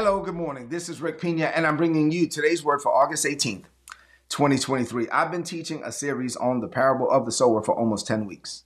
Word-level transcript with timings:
Hello, 0.00 0.22
good 0.22 0.36
morning. 0.36 0.68
This 0.68 0.88
is 0.88 1.00
Rick 1.00 1.20
Pina, 1.20 1.46
and 1.46 1.66
I'm 1.66 1.76
bringing 1.76 2.12
you 2.12 2.28
today's 2.28 2.62
word 2.62 2.80
for 2.80 2.94
August 2.94 3.24
18th, 3.24 3.64
2023. 4.28 5.08
I've 5.08 5.32
been 5.32 5.42
teaching 5.42 5.82
a 5.84 5.90
series 5.90 6.36
on 6.36 6.60
the 6.60 6.68
parable 6.68 7.10
of 7.10 7.26
the 7.26 7.32
sower 7.32 7.64
for 7.64 7.76
almost 7.76 8.06
10 8.06 8.24
weeks. 8.24 8.62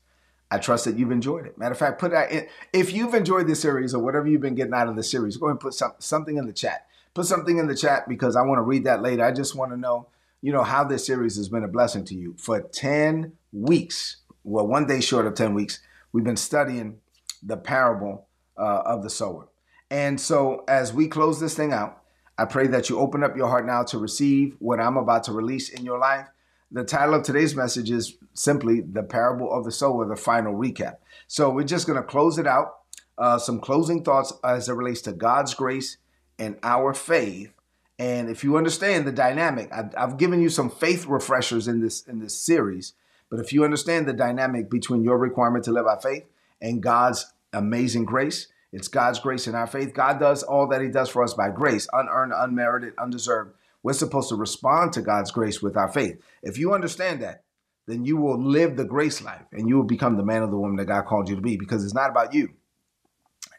I 0.50 0.58
trust 0.58 0.84
that 0.84 0.98
you've 0.98 1.10
enjoyed 1.10 1.46
it. 1.46 1.56
Matter 1.56 1.72
of 1.72 1.78
fact, 1.78 1.98
put 1.98 2.10
that 2.10 2.30
in. 2.30 2.48
If 2.74 2.92
you've 2.92 3.14
enjoyed 3.14 3.46
this 3.46 3.62
series 3.62 3.94
or 3.94 4.02
whatever 4.04 4.28
you've 4.28 4.42
been 4.42 4.54
getting 4.54 4.74
out 4.74 4.88
of 4.88 4.94
the 4.96 5.02
series, 5.02 5.38
go 5.38 5.46
ahead 5.46 5.52
and 5.52 5.60
put 5.60 5.72
some, 5.72 5.92
something 6.00 6.36
in 6.36 6.46
the 6.46 6.52
chat. 6.52 6.84
Put 7.14 7.24
something 7.24 7.56
in 7.56 7.66
the 7.66 7.74
chat 7.74 8.06
because 8.06 8.36
I 8.36 8.42
want 8.42 8.58
to 8.58 8.62
read 8.62 8.84
that 8.84 9.00
later. 9.00 9.24
I 9.24 9.32
just 9.32 9.56
want 9.56 9.72
to 9.72 9.78
know, 9.78 10.08
you 10.42 10.52
know, 10.52 10.64
how 10.64 10.84
this 10.84 11.06
series 11.06 11.36
has 11.36 11.48
been 11.48 11.64
a 11.64 11.68
blessing 11.68 12.04
to 12.04 12.14
you. 12.14 12.34
For 12.36 12.60
10 12.60 13.32
weeks, 13.54 14.18
well, 14.44 14.66
one 14.66 14.86
day 14.86 15.00
short 15.00 15.26
of 15.26 15.34
10 15.34 15.54
weeks, 15.54 15.80
we've 16.12 16.24
been 16.24 16.36
studying 16.36 16.98
the 17.42 17.56
parable 17.56 18.26
uh, 18.58 18.82
of 18.84 19.02
the 19.02 19.08
sower. 19.08 19.48
And 19.92 20.18
so, 20.18 20.64
as 20.68 20.94
we 20.94 21.06
close 21.06 21.38
this 21.38 21.54
thing 21.54 21.74
out, 21.74 22.02
I 22.38 22.46
pray 22.46 22.66
that 22.68 22.88
you 22.88 22.98
open 22.98 23.22
up 23.22 23.36
your 23.36 23.48
heart 23.48 23.66
now 23.66 23.82
to 23.84 23.98
receive 23.98 24.56
what 24.58 24.80
I'm 24.80 24.96
about 24.96 25.24
to 25.24 25.32
release 25.32 25.68
in 25.68 25.84
your 25.84 25.98
life. 25.98 26.28
The 26.70 26.82
title 26.82 27.14
of 27.14 27.24
today's 27.24 27.54
message 27.54 27.90
is 27.90 28.16
simply 28.32 28.80
The 28.80 29.02
Parable 29.02 29.52
of 29.52 29.66
the 29.66 29.70
Sower, 29.70 30.08
the 30.08 30.16
final 30.16 30.54
recap. 30.54 30.96
So, 31.26 31.50
we're 31.50 31.64
just 31.64 31.86
going 31.86 31.98
to 31.98 32.02
close 32.02 32.38
it 32.38 32.46
out. 32.46 32.78
Uh, 33.18 33.38
some 33.38 33.60
closing 33.60 34.02
thoughts 34.02 34.32
as 34.42 34.66
it 34.70 34.72
relates 34.72 35.02
to 35.02 35.12
God's 35.12 35.52
grace 35.52 35.98
and 36.38 36.56
our 36.62 36.94
faith. 36.94 37.52
And 37.98 38.30
if 38.30 38.42
you 38.42 38.56
understand 38.56 39.06
the 39.06 39.12
dynamic, 39.12 39.70
I've, 39.70 39.94
I've 39.94 40.16
given 40.16 40.40
you 40.40 40.48
some 40.48 40.70
faith 40.70 41.04
refreshers 41.04 41.68
in 41.68 41.82
this 41.82 42.00
in 42.08 42.18
this 42.18 42.40
series. 42.40 42.94
But 43.28 43.40
if 43.40 43.52
you 43.52 43.62
understand 43.62 44.08
the 44.08 44.14
dynamic 44.14 44.70
between 44.70 45.04
your 45.04 45.18
requirement 45.18 45.66
to 45.66 45.70
live 45.70 45.84
by 45.84 45.98
faith 45.98 46.24
and 46.62 46.82
God's 46.82 47.30
amazing 47.52 48.06
grace, 48.06 48.48
it's 48.72 48.88
God's 48.88 49.20
grace 49.20 49.46
in 49.46 49.54
our 49.54 49.66
faith. 49.66 49.92
God 49.92 50.18
does 50.18 50.42
all 50.42 50.66
that 50.68 50.80
He 50.80 50.88
does 50.88 51.10
for 51.10 51.22
us 51.22 51.34
by 51.34 51.50
grace, 51.50 51.86
unearned, 51.92 52.32
unmerited, 52.34 52.94
undeserved. 52.98 53.54
We're 53.82 53.92
supposed 53.92 54.30
to 54.30 54.36
respond 54.36 54.92
to 54.94 55.02
God's 55.02 55.30
grace 55.30 55.60
with 55.60 55.76
our 55.76 55.92
faith. 55.92 56.20
If 56.42 56.58
you 56.58 56.72
understand 56.72 57.20
that, 57.22 57.44
then 57.86 58.04
you 58.04 58.16
will 58.16 58.40
live 58.40 58.76
the 58.76 58.84
grace 58.84 59.20
life 59.22 59.42
and 59.52 59.68
you 59.68 59.76
will 59.76 59.84
become 59.84 60.16
the 60.16 60.24
man 60.24 60.42
or 60.42 60.46
the 60.46 60.56
woman 60.56 60.76
that 60.76 60.86
God 60.86 61.04
called 61.06 61.28
you 61.28 61.34
to 61.34 61.42
be 61.42 61.56
because 61.56 61.84
it's 61.84 61.94
not 61.94 62.10
about 62.10 62.32
you, 62.32 62.50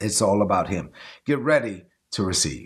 it's 0.01 0.21
all 0.21 0.41
about 0.41 0.69
Him. 0.69 0.91
Get 1.25 1.39
ready 1.39 1.83
to 2.11 2.23
receive. 2.23 2.65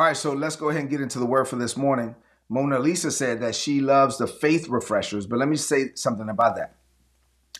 All 0.00 0.06
right, 0.06 0.16
so 0.16 0.32
let's 0.32 0.56
go 0.56 0.70
ahead 0.70 0.80
and 0.80 0.88
get 0.88 1.02
into 1.02 1.18
the 1.18 1.26
word 1.26 1.46
for 1.46 1.56
this 1.56 1.76
morning. 1.76 2.14
Mona 2.48 2.78
Lisa 2.78 3.10
said 3.10 3.42
that 3.42 3.54
she 3.54 3.82
loves 3.82 4.16
the 4.16 4.26
faith 4.26 4.66
refreshers, 4.66 5.26
but 5.26 5.38
let 5.38 5.46
me 5.46 5.56
say 5.56 5.90
something 5.94 6.30
about 6.30 6.56
that. 6.56 6.76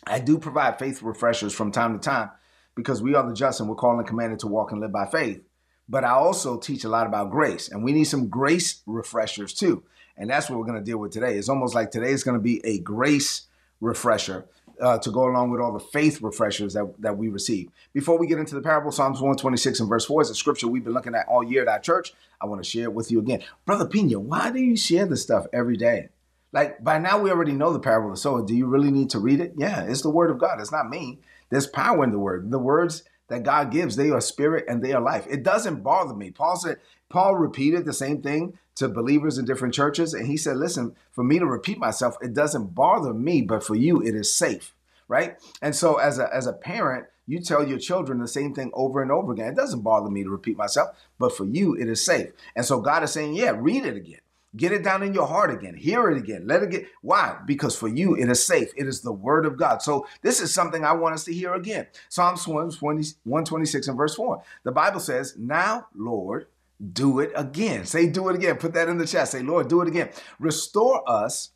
I 0.07 0.17
do 0.17 0.39
provide 0.39 0.79
faith 0.79 1.03
refreshers 1.03 1.53
from 1.53 1.71
time 1.71 1.93
to 1.93 2.03
time 2.03 2.31
because 2.73 2.99
we 2.99 3.13
are 3.13 3.29
the 3.29 3.35
just 3.35 3.59
and 3.59 3.69
we're 3.69 3.75
called 3.75 3.99
and 3.99 4.07
commanded 4.07 4.39
to 4.39 4.47
walk 4.47 4.71
and 4.71 4.81
live 4.81 4.91
by 4.91 5.05
faith. 5.05 5.43
But 5.87 6.03
I 6.03 6.13
also 6.13 6.57
teach 6.57 6.83
a 6.83 6.89
lot 6.89 7.05
about 7.05 7.29
grace, 7.29 7.69
and 7.69 7.83
we 7.83 7.91
need 7.91 8.05
some 8.05 8.27
grace 8.27 8.81
refreshers 8.87 9.53
too. 9.53 9.83
And 10.17 10.27
that's 10.27 10.49
what 10.49 10.57
we're 10.57 10.65
going 10.65 10.79
to 10.79 10.83
deal 10.83 10.97
with 10.97 11.11
today. 11.11 11.35
It's 11.35 11.47
almost 11.47 11.75
like 11.75 11.91
today 11.91 12.09
is 12.09 12.23
going 12.23 12.39
to 12.39 12.43
be 12.43 12.59
a 12.65 12.79
grace 12.79 13.43
refresher 13.81 14.47
uh, 14.81 14.97
to 14.97 15.11
go 15.11 15.29
along 15.29 15.51
with 15.51 15.61
all 15.61 15.71
the 15.71 15.79
faith 15.79 16.21
refreshers 16.21 16.73
that, 16.73 16.91
that 16.99 17.17
we 17.17 17.29
receive. 17.29 17.69
Before 17.93 18.17
we 18.17 18.27
get 18.27 18.39
into 18.39 18.55
the 18.55 18.61
parable, 18.61 18.91
Psalms 18.91 19.21
126 19.21 19.79
and 19.79 19.87
verse 19.89 20.05
4 20.05 20.23
is 20.23 20.29
a 20.29 20.35
scripture 20.35 20.67
we've 20.67 20.83
been 20.83 20.93
looking 20.93 21.15
at 21.15 21.27
all 21.27 21.43
year 21.43 21.61
at 21.61 21.67
our 21.67 21.79
church. 21.79 22.13
I 22.41 22.47
want 22.47 22.63
to 22.63 22.69
share 22.69 22.85
it 22.85 22.93
with 22.93 23.11
you 23.11 23.19
again. 23.19 23.43
Brother 23.65 23.87
Pina, 23.87 24.19
why 24.19 24.51
do 24.51 24.59
you 24.59 24.75
share 24.75 25.05
this 25.05 25.21
stuff 25.21 25.45
every 25.53 25.77
day? 25.77 26.09
Like 26.51 26.83
by 26.83 26.97
now, 26.97 27.19
we 27.19 27.29
already 27.29 27.53
know 27.53 27.71
the 27.71 27.79
parable 27.79 28.09
of 28.09 28.15
the 28.15 28.19
sower. 28.19 28.45
Do 28.45 28.55
you 28.55 28.65
really 28.65 28.91
need 28.91 29.09
to 29.11 29.19
read 29.19 29.39
it? 29.39 29.53
Yeah, 29.55 29.83
it's 29.83 30.01
the 30.01 30.09
word 30.09 30.31
of 30.31 30.39
God. 30.39 30.59
It's 30.59 30.71
not 30.71 30.89
me. 30.89 31.19
There's 31.49 31.67
power 31.67 32.03
in 32.03 32.11
the 32.11 32.19
word. 32.19 32.51
The 32.51 32.59
words 32.59 33.03
that 33.29 33.43
God 33.43 33.71
gives, 33.71 33.95
they 33.95 34.09
are 34.09 34.19
spirit 34.19 34.65
and 34.67 34.83
they 34.83 34.91
are 34.91 35.01
life. 35.01 35.25
It 35.29 35.43
doesn't 35.43 35.83
bother 35.83 36.13
me. 36.13 36.31
Paul 36.31 36.57
said, 36.57 36.77
Paul 37.11 37.35
repeated 37.35 37.85
the 37.85 37.93
same 37.93 38.21
thing 38.21 38.57
to 38.75 38.87
believers 38.87 39.37
in 39.37 39.45
different 39.45 39.73
churches. 39.73 40.13
And 40.13 40.27
he 40.27 40.37
said, 40.37 40.57
listen, 40.57 40.95
for 41.11 41.23
me 41.23 41.37
to 41.37 41.45
repeat 41.45 41.77
myself, 41.77 42.15
it 42.21 42.33
doesn't 42.33 42.73
bother 42.73 43.13
me, 43.13 43.41
but 43.41 43.63
for 43.63 43.75
you, 43.75 44.01
it 44.01 44.15
is 44.15 44.33
safe 44.33 44.73
right? 45.11 45.35
And 45.61 45.75
so 45.75 45.97
as 45.97 46.19
a 46.19 46.33
as 46.33 46.47
a 46.47 46.53
parent, 46.53 47.05
you 47.27 47.41
tell 47.41 47.67
your 47.67 47.77
children 47.77 48.19
the 48.19 48.27
same 48.29 48.53
thing 48.55 48.71
over 48.73 49.01
and 49.01 49.11
over 49.11 49.33
again. 49.33 49.49
It 49.49 49.57
doesn't 49.57 49.81
bother 49.81 50.09
me 50.09 50.23
to 50.23 50.29
repeat 50.29 50.57
myself, 50.57 50.97
but 51.19 51.35
for 51.35 51.45
you, 51.45 51.75
it 51.75 51.89
is 51.89 52.03
safe. 52.03 52.29
And 52.55 52.65
so 52.65 52.79
God 52.79 53.03
is 53.03 53.11
saying, 53.11 53.35
yeah, 53.35 53.51
read 53.55 53.85
it 53.85 53.97
again. 53.97 54.21
Get 54.55 54.71
it 54.71 54.83
down 54.83 55.03
in 55.03 55.13
your 55.13 55.27
heart 55.27 55.51
again. 55.51 55.75
Hear 55.75 56.09
it 56.09 56.17
again. 56.17 56.47
Let 56.47 56.63
it 56.63 56.71
get. 56.71 56.87
Why? 57.01 57.37
Because 57.45 57.75
for 57.75 57.87
you, 57.89 58.15
it 58.15 58.29
is 58.29 58.45
safe. 58.45 58.71
It 58.75 58.87
is 58.87 59.01
the 59.01 59.11
word 59.11 59.45
of 59.45 59.57
God. 59.57 59.81
So 59.81 60.07
this 60.21 60.41
is 60.41 60.53
something 60.53 60.83
I 60.83 60.93
want 60.93 61.15
us 61.15 61.25
to 61.25 61.33
hear 61.33 61.53
again. 61.53 61.87
Psalms 62.09 62.47
126 62.47 63.87
and 63.87 63.97
verse 63.97 64.15
4. 64.15 64.43
The 64.63 64.71
Bible 64.71 64.99
says, 64.99 65.35
Now, 65.37 65.87
Lord, 65.93 66.47
do 66.93 67.19
it 67.19 67.31
again. 67.35 67.85
Say, 67.85 68.07
do 68.07 68.29
it 68.29 68.35
again. 68.35 68.57
Put 68.57 68.73
that 68.73 68.89
in 68.89 68.97
the 68.97 69.07
chat. 69.07 69.27
Say, 69.27 69.43
Lord, 69.43 69.67
do 69.67 69.81
it 69.81 69.87
again. 69.87 70.09
Restore 70.39 71.09
us 71.09 71.51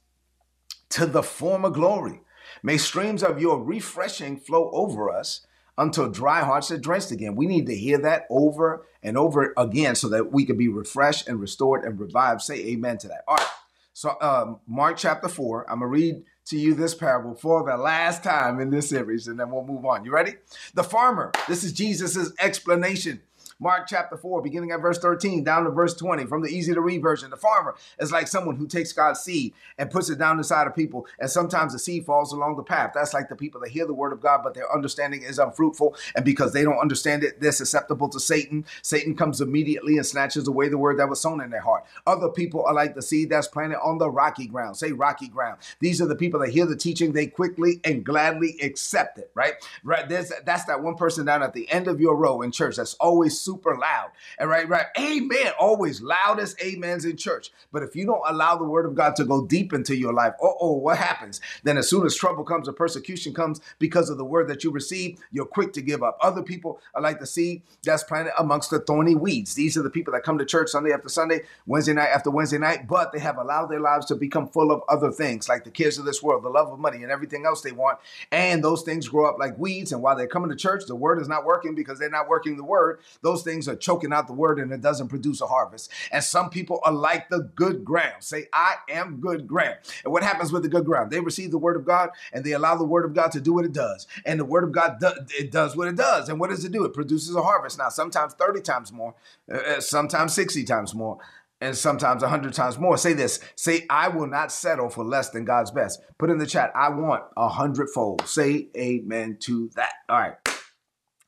to 0.89 1.05
the 1.05 1.23
former 1.23 1.69
glory 1.69 2.21
May 2.63 2.77
streams 2.77 3.23
of 3.23 3.39
your 3.39 3.63
refreshing 3.63 4.37
flow 4.37 4.71
over 4.71 5.11
us 5.11 5.45
until 5.77 6.09
dry 6.09 6.43
hearts 6.43 6.71
are 6.71 6.79
drenched 6.79 7.11
again. 7.11 7.35
We 7.35 7.45
need 7.45 7.67
to 7.67 7.75
hear 7.75 7.99
that 7.99 8.25
over 8.29 8.87
and 9.03 9.17
over 9.17 9.53
again 9.55 9.93
so 9.93 10.09
that 10.09 10.31
we 10.31 10.45
can 10.45 10.57
be 10.57 10.67
refreshed 10.67 11.27
and 11.27 11.39
restored 11.39 11.83
and 11.83 11.99
revived. 11.99 12.41
Say 12.41 12.65
amen 12.69 12.97
to 12.99 13.07
that. 13.09 13.23
All 13.27 13.35
right. 13.35 13.47
So, 13.93 14.17
um, 14.19 14.59
Mark 14.67 14.97
chapter 14.97 15.27
4, 15.27 15.69
I'm 15.69 15.79
going 15.79 15.91
to 15.91 15.95
read 15.95 16.23
to 16.45 16.57
you 16.57 16.73
this 16.73 16.95
parable 16.95 17.35
for 17.35 17.63
the 17.63 17.77
last 17.77 18.23
time 18.23 18.59
in 18.59 18.71
this 18.71 18.89
series, 18.89 19.27
and 19.27 19.39
then 19.39 19.51
we'll 19.51 19.63
move 19.63 19.85
on. 19.85 20.03
You 20.03 20.11
ready? 20.11 20.33
The 20.73 20.83
farmer. 20.83 21.31
This 21.47 21.63
is 21.63 21.71
Jesus's 21.71 22.33
explanation 22.39 23.21
Mark 23.59 23.87
chapter 23.87 24.17
4, 24.17 24.41
beginning 24.41 24.71
at 24.71 24.81
verse 24.81 24.99
13 24.99 25.43
down 25.43 25.63
to 25.63 25.69
verse 25.69 25.93
20 25.93 26.25
from 26.25 26.41
the 26.41 26.49
easy 26.49 26.73
to 26.73 26.81
read 26.81 27.01
version. 27.01 27.29
The 27.29 27.37
farmer 27.37 27.75
is 27.99 28.11
like 28.11 28.27
someone 28.27 28.57
who 28.57 28.67
takes 28.67 28.91
God's 28.91 29.21
seed 29.21 29.53
and 29.77 29.89
puts 29.89 30.09
it 30.09 30.19
down 30.19 30.37
inside 30.37 30.67
of 30.67 30.75
people. 30.75 31.07
And 31.19 31.29
sometimes 31.29 31.71
the 31.71 31.79
seed 31.79 32.05
falls 32.05 32.33
along 32.33 32.57
the 32.57 32.63
path. 32.63 32.91
That's 32.93 33.13
like 33.13 33.29
the 33.29 33.35
people 33.35 33.61
that 33.61 33.69
hear 33.69 33.85
the 33.85 33.93
word 33.93 34.11
of 34.11 34.19
God, 34.19 34.41
but 34.43 34.55
their 34.55 34.71
understanding 34.73 35.23
is 35.23 35.39
unfruitful. 35.39 35.95
And 36.17 36.25
because 36.25 36.51
they 36.51 36.63
don't 36.63 36.79
understand 36.79 37.23
it, 37.23 37.39
they're 37.39 37.53
susceptible 37.53 38.09
to 38.09 38.19
Satan. 38.19 38.65
Satan 38.81 39.15
comes 39.15 39.39
immediately 39.39 39.95
and 39.95 40.05
snatches 40.05 40.49
away 40.49 40.67
the 40.67 40.77
word 40.77 40.99
that 40.99 41.09
was 41.09 41.21
sown 41.21 41.39
in 41.39 41.49
their 41.49 41.61
heart. 41.61 41.85
Other 42.05 42.27
people 42.27 42.65
are 42.65 42.73
like 42.73 42.93
the 42.93 43.01
seed 43.01 43.29
that's 43.29 43.47
planted 43.47 43.79
on 43.79 43.99
the 43.99 44.09
rocky 44.09 44.47
ground. 44.47 44.75
Say 44.75 44.91
rocky 44.91 45.29
ground. 45.29 45.59
These 45.79 46.01
are 46.01 46.07
the 46.07 46.15
people 46.15 46.41
that 46.41 46.49
hear 46.49 46.65
the 46.65 46.75
teaching, 46.75 47.13
they 47.13 47.27
quickly 47.27 47.79
and 47.85 48.03
gladly 48.03 48.57
accept 48.61 49.17
it, 49.17 49.31
right? 49.33 49.53
Right. 49.81 50.09
There's 50.09 50.31
that's 50.45 50.65
that 50.65 50.83
one 50.83 50.95
person 50.95 51.25
down 51.25 51.41
at 51.41 51.53
the 51.53 51.71
end 51.71 51.87
of 51.87 52.01
your 52.01 52.17
row 52.17 52.41
in 52.41 52.51
church 52.51 52.75
that's 52.75 52.95
always 52.95 53.44
super 53.45 53.77
loud. 53.77 54.11
And 54.39 54.49
right, 54.49 54.67
right. 54.67 54.87
Amen. 54.99 55.53
Always 55.59 56.01
loudest 56.01 56.61
amens 56.61 57.05
in 57.05 57.15
church. 57.15 57.51
But 57.71 57.83
if 57.83 57.95
you 57.95 58.05
don't 58.05 58.21
allow 58.27 58.57
the 58.57 58.65
word 58.65 58.85
of 58.85 58.95
God 58.95 59.15
to 59.17 59.25
go 59.25 59.45
deep 59.45 59.71
into 59.71 59.95
your 59.95 60.13
life, 60.13 60.33
oh, 60.41 60.57
oh, 60.59 60.73
what 60.73 60.97
happens? 60.97 61.39
Then 61.63 61.77
as 61.77 61.87
soon 61.89 62.05
as 62.05 62.15
trouble 62.15 62.43
comes 62.43 62.67
or 62.67 62.73
persecution 62.73 63.33
comes 63.33 63.61
because 63.79 64.09
of 64.09 64.17
the 64.17 64.25
word 64.25 64.47
that 64.49 64.63
you 64.63 64.71
receive, 64.71 65.19
you're 65.31 65.45
quick 65.45 65.71
to 65.73 65.81
give 65.81 66.03
up. 66.03 66.17
Other 66.21 66.41
people 66.41 66.79
are 66.93 67.01
like 67.01 67.19
the 67.19 67.27
seed 67.27 67.61
that's 67.83 68.03
planted 68.03 68.33
amongst 68.39 68.71
the 68.71 68.79
thorny 68.79 69.15
weeds. 69.15 69.53
These 69.53 69.77
are 69.77 69.83
the 69.83 69.89
people 69.89 70.13
that 70.13 70.23
come 70.23 70.37
to 70.37 70.45
church 70.45 70.69
Sunday 70.69 70.91
after 70.91 71.09
Sunday, 71.09 71.41
Wednesday 71.65 71.93
night 71.93 72.09
after 72.09 72.31
Wednesday 72.31 72.57
night, 72.57 72.87
but 72.87 73.11
they 73.11 73.19
have 73.19 73.37
allowed 73.37 73.67
their 73.67 73.79
lives 73.79 74.05
to 74.07 74.15
become 74.15 74.47
full 74.47 74.71
of 74.71 74.81
other 74.89 75.11
things 75.11 75.47
like 75.47 75.63
the 75.63 75.71
cares 75.71 75.97
of 75.97 76.05
this 76.05 76.23
world, 76.23 76.43
the 76.43 76.49
love 76.49 76.71
of 76.71 76.79
money, 76.79 77.03
and 77.03 77.11
everything 77.11 77.45
else 77.45 77.61
they 77.61 77.71
want. 77.71 77.99
And 78.31 78.63
those 78.63 78.81
things 78.81 79.07
grow 79.07 79.29
up 79.29 79.37
like 79.37 79.57
weeds. 79.57 79.91
And 79.91 80.01
while 80.01 80.15
they're 80.15 80.27
coming 80.27 80.49
to 80.49 80.55
church, 80.55 80.85
the 80.87 80.95
word 80.95 81.19
is 81.19 81.27
not 81.27 81.45
working 81.45 81.75
because 81.75 81.99
they're 81.99 82.09
not 82.09 82.27
working 82.27 82.57
the 82.57 82.63
word. 82.63 82.99
Those 83.21 83.34
those 83.35 83.43
things 83.43 83.67
are 83.67 83.75
choking 83.75 84.13
out 84.13 84.27
the 84.27 84.33
word 84.33 84.59
and 84.59 84.71
it 84.71 84.81
doesn't 84.81 85.09
produce 85.09 85.41
a 85.41 85.47
harvest. 85.47 85.91
And 86.11 86.23
some 86.23 86.49
people 86.49 86.79
are 86.83 86.93
like 86.93 87.29
the 87.29 87.51
good 87.55 87.83
ground. 87.83 88.23
Say, 88.23 88.47
I 88.53 88.75
am 88.89 89.19
good 89.19 89.45
ground. 89.47 89.77
And 90.03 90.13
what 90.13 90.23
happens 90.23 90.51
with 90.51 90.63
the 90.63 90.69
good 90.69 90.85
ground? 90.85 91.11
They 91.11 91.19
receive 91.19 91.51
the 91.51 91.57
word 91.57 91.75
of 91.75 91.85
God 91.85 92.11
and 92.31 92.43
they 92.45 92.53
allow 92.53 92.75
the 92.75 92.85
word 92.85 93.03
of 93.03 93.13
God 93.13 93.31
to 93.33 93.41
do 93.41 93.53
what 93.53 93.65
it 93.65 93.73
does. 93.73 94.07
And 94.25 94.39
the 94.39 94.45
word 94.45 94.63
of 94.63 94.71
God, 94.71 94.99
do, 94.99 95.09
it 95.37 95.51
does 95.51 95.75
what 95.75 95.87
it 95.87 95.95
does. 95.95 96.29
And 96.29 96.39
what 96.39 96.49
does 96.49 96.63
it 96.63 96.71
do? 96.71 96.85
It 96.85 96.93
produces 96.93 97.35
a 97.35 97.41
harvest. 97.41 97.77
Now, 97.77 97.89
sometimes 97.89 98.33
30 98.33 98.61
times 98.61 98.93
more, 98.93 99.15
uh, 99.51 99.57
uh 99.57 99.81
sometimes 99.81 100.33
60 100.33 100.63
times 100.63 100.95
more 100.95 101.19
and 101.61 101.75
sometimes 101.75 102.23
a 102.23 102.29
hundred 102.29 102.53
times 102.53 102.77
more. 102.77 102.97
Say 102.97 103.13
this. 103.13 103.39
Say, 103.55 103.85
I 103.89 104.07
will 104.09 104.27
not 104.27 104.51
settle 104.51 104.89
for 104.89 105.03
less 105.03 105.29
than 105.29 105.45
God's 105.45 105.71
best. 105.71 106.01
Put 106.17 106.29
in 106.29 106.37
the 106.37 106.45
chat, 106.45 106.71
I 106.75 106.89
want 106.89 107.23
a 107.35 107.49
hundredfold. 107.49 108.27
Say 108.27 108.69
amen 108.77 109.37
to 109.41 109.69
that. 109.75 109.93
All 110.09 110.19
right. 110.19 110.35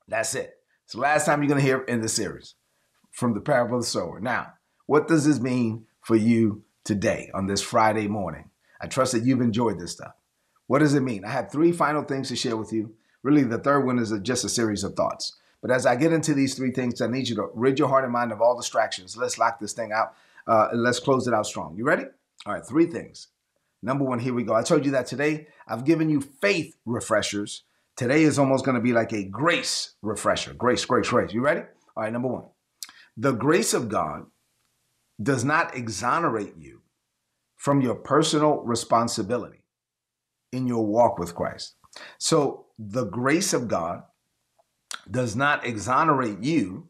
That's 0.07 0.35
it. 0.35 0.56
It's 0.87 0.93
the 0.93 1.01
last 1.01 1.25
time 1.25 1.41
you're 1.41 1.49
going 1.49 1.59
to 1.59 1.65
hear 1.67 1.81
in 1.81 1.99
the 1.99 2.07
series. 2.07 2.55
from 3.11 3.33
the 3.33 3.41
parable 3.41 3.75
of 3.75 3.83
the 3.83 3.87
sower. 3.87 4.21
Now, 4.21 4.53
what 4.85 5.09
does 5.09 5.25
this 5.25 5.39
mean 5.39 5.85
for 6.01 6.15
you 6.15 6.63
today 6.85 7.29
on 7.33 7.47
this 7.47 7.61
Friday 7.61 8.07
morning? 8.07 8.51
I 8.79 8.87
trust 8.87 9.11
that 9.11 9.25
you've 9.25 9.41
enjoyed 9.41 9.79
this 9.79 9.91
stuff. 9.91 10.13
What 10.67 10.79
does 10.79 10.93
it 10.93 11.01
mean? 11.01 11.25
I 11.25 11.31
have 11.31 11.51
three 11.51 11.73
final 11.73 12.03
things 12.03 12.29
to 12.29 12.37
share 12.37 12.55
with 12.55 12.71
you. 12.71 12.95
Really, 13.21 13.43
the 13.43 13.57
third 13.57 13.81
one 13.81 13.99
is 13.99 14.13
just 14.21 14.45
a 14.45 14.49
series 14.49 14.85
of 14.85 14.93
thoughts. 14.93 15.35
But 15.61 15.71
as 15.71 15.85
I 15.85 15.97
get 15.97 16.13
into 16.13 16.33
these 16.33 16.53
three 16.55 16.71
things, 16.71 17.01
I 17.01 17.07
need 17.07 17.27
you 17.27 17.35
to 17.35 17.49
rid 17.53 17.79
your 17.79 17.89
heart 17.89 18.05
and 18.05 18.13
mind 18.13 18.31
of 18.31 18.39
all 18.39 18.55
distractions. 18.55 19.17
Let's 19.17 19.37
lock 19.37 19.59
this 19.59 19.73
thing 19.73 19.91
out. 19.91 20.13
Uh, 20.45 20.69
let's 20.73 20.99
close 20.99 21.27
it 21.27 21.33
out 21.33 21.47
strong. 21.47 21.75
You 21.75 21.83
ready? 21.83 22.05
All 22.45 22.53
right, 22.53 22.65
three 22.65 22.85
things. 22.85 23.27
Number 23.81 24.05
one, 24.05 24.19
here 24.19 24.33
we 24.33 24.43
go. 24.43 24.53
I 24.53 24.61
told 24.61 24.85
you 24.85 24.91
that 24.91 25.07
today 25.07 25.47
I've 25.67 25.83
given 25.83 26.09
you 26.09 26.21
faith 26.21 26.77
refreshers. 26.85 27.63
Today 27.97 28.21
is 28.21 28.37
almost 28.37 28.63
going 28.63 28.75
to 28.75 28.81
be 28.81 28.93
like 28.93 29.11
a 29.11 29.23
grace 29.23 29.95
refresher. 30.03 30.53
Grace, 30.53 30.85
grace, 30.85 31.09
grace. 31.09 31.33
You 31.33 31.41
ready? 31.41 31.61
All 31.95 32.03
right, 32.03 32.13
number 32.13 32.27
one. 32.27 32.45
The 33.17 33.31
grace 33.31 33.73
of 33.73 33.89
God 33.89 34.27
does 35.21 35.43
not 35.43 35.75
exonerate 35.75 36.53
you 36.59 36.83
from 37.55 37.81
your 37.81 37.95
personal 37.95 38.61
responsibility 38.61 39.63
in 40.51 40.67
your 40.67 40.85
walk 40.85 41.17
with 41.17 41.33
Christ. 41.33 41.73
So 42.19 42.67
the 42.77 43.05
grace 43.05 43.51
of 43.51 43.67
God 43.67 44.03
does 45.09 45.35
not 45.35 45.65
exonerate 45.65 46.43
you 46.43 46.89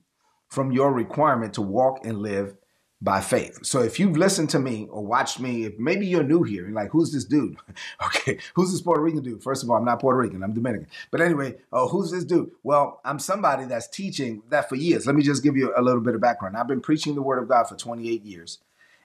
from 0.49 0.73
your 0.73 0.91
requirement 0.91 1.53
to 1.53 1.61
walk 1.61 2.05
and 2.05 2.17
live 2.17 2.57
by 2.99 3.21
faith. 3.21 3.59
So 3.63 3.81
if 3.81 3.99
you've 3.99 4.17
listened 4.17 4.49
to 4.51 4.59
me 4.59 4.87
or 4.89 5.05
watched 5.05 5.39
me, 5.39 5.65
if 5.65 5.77
maybe 5.77 6.07
you're 6.07 6.23
new 6.23 6.41
here, 6.43 6.65
and 6.65 6.73
like, 6.73 6.89
who's 6.89 7.11
this 7.11 7.25
dude? 7.25 7.57
okay, 8.05 8.39
who's 8.55 8.71
this 8.71 8.81
Puerto 8.81 9.01
Rican 9.01 9.21
dude? 9.21 9.43
First 9.43 9.63
of 9.63 9.69
all, 9.69 9.77
I'm 9.77 9.85
not 9.85 10.01
Puerto 10.01 10.17
Rican, 10.17 10.43
I'm 10.43 10.53
Dominican. 10.53 10.87
But 11.11 11.21
anyway, 11.21 11.55
oh, 11.71 11.87
who's 11.87 12.11
this 12.11 12.25
dude? 12.25 12.51
Well, 12.63 12.99
I'm 13.05 13.19
somebody 13.19 13.65
that's 13.65 13.87
teaching 13.87 14.41
that 14.49 14.67
for 14.67 14.75
years. 14.75 15.05
Let 15.05 15.15
me 15.15 15.23
just 15.23 15.43
give 15.43 15.55
you 15.55 15.73
a 15.77 15.81
little 15.81 16.01
bit 16.01 16.15
of 16.15 16.21
background. 16.21 16.57
I've 16.57 16.67
been 16.67 16.81
preaching 16.81 17.13
the 17.13 17.21
word 17.21 17.41
of 17.41 17.47
God 17.47 17.65
for 17.65 17.75
28 17.75 18.23
years. 18.23 18.59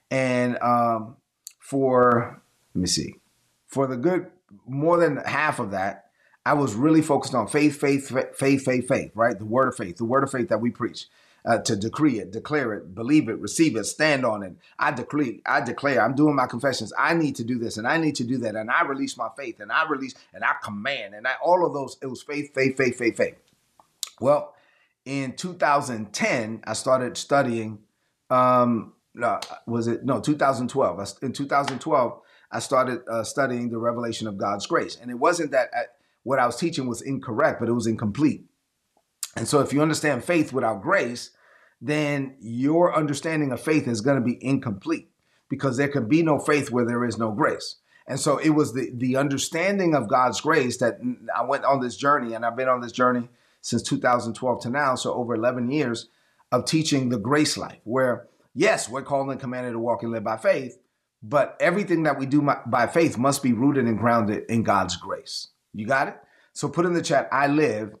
And 0.09 0.57
um, 0.59 1.17
for, 1.59 2.41
let 2.73 2.81
me 2.81 2.87
see, 2.87 3.15
for 3.67 3.85
the 3.85 3.97
good 3.97 4.27
more 4.65 4.97
than 4.97 5.17
half 5.17 5.59
of 5.59 5.71
that, 5.71 6.05
I 6.45 6.53
was 6.53 6.73
really 6.73 7.01
focused 7.01 7.33
on 7.33 7.47
faith, 7.47 7.79
faith, 7.79 8.09
faith, 8.35 8.65
faith, 8.65 8.87
faith, 8.87 9.11
right? 9.15 9.37
The 9.37 9.45
word 9.45 9.69
of 9.69 9.75
faith, 9.75 9.97
the 9.97 10.05
word 10.05 10.23
of 10.23 10.31
faith 10.31 10.49
that 10.49 10.59
we 10.59 10.71
preach. 10.71 11.07
Uh, 11.45 11.57
to 11.57 11.75
decree 11.75 12.19
it, 12.19 12.31
declare 12.31 12.73
it, 12.73 12.95
believe 12.95 13.27
it, 13.27 13.37
receive 13.37 13.75
it, 13.75 13.83
stand 13.83 14.25
on 14.25 14.43
it. 14.43 14.55
I 14.79 14.91
decree, 14.91 15.41
I 15.45 15.59
declare, 15.59 16.01
I'm 16.01 16.15
doing 16.15 16.35
my 16.35 16.47
confessions. 16.47 16.93
I 16.97 17.13
need 17.15 17.35
to 17.35 17.43
do 17.43 17.59
this 17.59 17.75
and 17.75 17.85
I 17.85 17.97
need 17.97 18.15
to 18.15 18.23
do 18.23 18.37
that. 18.37 18.55
And 18.55 18.71
I 18.71 18.83
release 18.83 19.17
my 19.17 19.27
faith 19.35 19.59
and 19.59 19.69
I 19.69 19.85
release 19.85 20.15
and 20.33 20.45
I 20.45 20.53
command 20.63 21.15
and 21.15 21.27
I, 21.27 21.33
all 21.43 21.65
of 21.65 21.73
those, 21.73 21.97
it 22.01 22.07
was 22.07 22.23
faith, 22.23 22.53
faith, 22.53 22.77
faith, 22.77 22.97
faith, 22.97 23.17
faith. 23.17 23.35
Well, 24.21 24.55
in 25.05 25.35
2010, 25.35 26.61
I 26.63 26.73
started 26.73 27.17
studying, 27.17 27.79
um, 28.29 28.93
uh, 29.21 29.39
was 29.67 29.87
it, 29.87 30.05
no, 30.05 30.21
2012. 30.21 31.17
In 31.21 31.33
2012, 31.33 32.21
I 32.51 32.59
started 32.59 33.01
uh, 33.09 33.23
studying 33.23 33.69
the 33.69 33.79
revelation 33.79 34.27
of 34.27 34.37
God's 34.37 34.65
grace. 34.65 34.97
And 35.01 35.11
it 35.11 35.15
wasn't 35.15 35.51
that 35.51 35.69
I, 35.73 35.83
what 36.23 36.39
I 36.39 36.45
was 36.45 36.55
teaching 36.55 36.87
was 36.87 37.01
incorrect, 37.01 37.59
but 37.59 37.67
it 37.67 37.73
was 37.73 37.87
incomplete. 37.87 38.45
And 39.35 39.47
so 39.47 39.59
if 39.59 39.73
you 39.73 39.81
understand 39.81 40.23
faith 40.23 40.53
without 40.53 40.81
grace, 40.81 41.31
then 41.81 42.35
your 42.39 42.95
understanding 42.95 43.51
of 43.51 43.61
faith 43.61 43.87
is 43.87 44.01
going 44.01 44.17
to 44.17 44.25
be 44.25 44.43
incomplete 44.43 45.09
because 45.49 45.77
there 45.77 45.87
can 45.87 46.07
be 46.07 46.23
no 46.23 46.39
faith 46.39 46.71
where 46.71 46.85
there 46.85 47.03
is 47.03 47.17
no 47.17 47.31
grace. 47.31 47.77
And 48.07 48.19
so 48.19 48.37
it 48.37 48.49
was 48.49 48.73
the, 48.73 48.91
the 48.93 49.15
understanding 49.17 49.95
of 49.95 50.09
God's 50.09 50.41
grace 50.41 50.77
that 50.77 51.01
mm, 51.01 51.17
I 51.35 51.43
went 51.43 51.65
on 51.65 51.79
this 51.79 51.95
journey, 51.95 52.33
and 52.33 52.45
I've 52.45 52.55
been 52.55 52.67
on 52.67 52.81
this 52.81 52.91
journey 52.91 53.29
since 53.61 53.81
2012 53.83 54.61
to 54.61 54.69
now, 54.69 54.95
so 54.95 55.13
over 55.13 55.35
11 55.35 55.71
years 55.71 56.09
of 56.51 56.65
teaching 56.65 57.09
the 57.09 57.17
grace 57.17 57.57
life, 57.57 57.79
where 57.85 58.27
yes, 58.53 58.89
we're 58.89 59.03
called 59.03 59.29
and 59.29 59.39
commanded 59.39 59.71
to 59.71 59.79
walk 59.79 60.03
and 60.03 60.11
live 60.11 60.23
by 60.23 60.37
faith, 60.37 60.77
but 61.21 61.55
everything 61.59 62.03
that 62.03 62.19
we 62.19 62.25
do 62.25 62.47
by 62.65 62.87
faith 62.87 63.17
must 63.17 63.41
be 63.41 63.53
rooted 63.53 63.85
and 63.85 63.97
grounded 63.97 64.43
in 64.49 64.63
God's 64.63 64.97
grace. 64.97 65.47
You 65.73 65.87
got 65.87 66.09
it? 66.09 66.15
So 66.51 66.67
put 66.67 66.85
in 66.85 66.93
the 66.93 67.01
chat, 67.01 67.29
I 67.31 67.47
live 67.47 67.95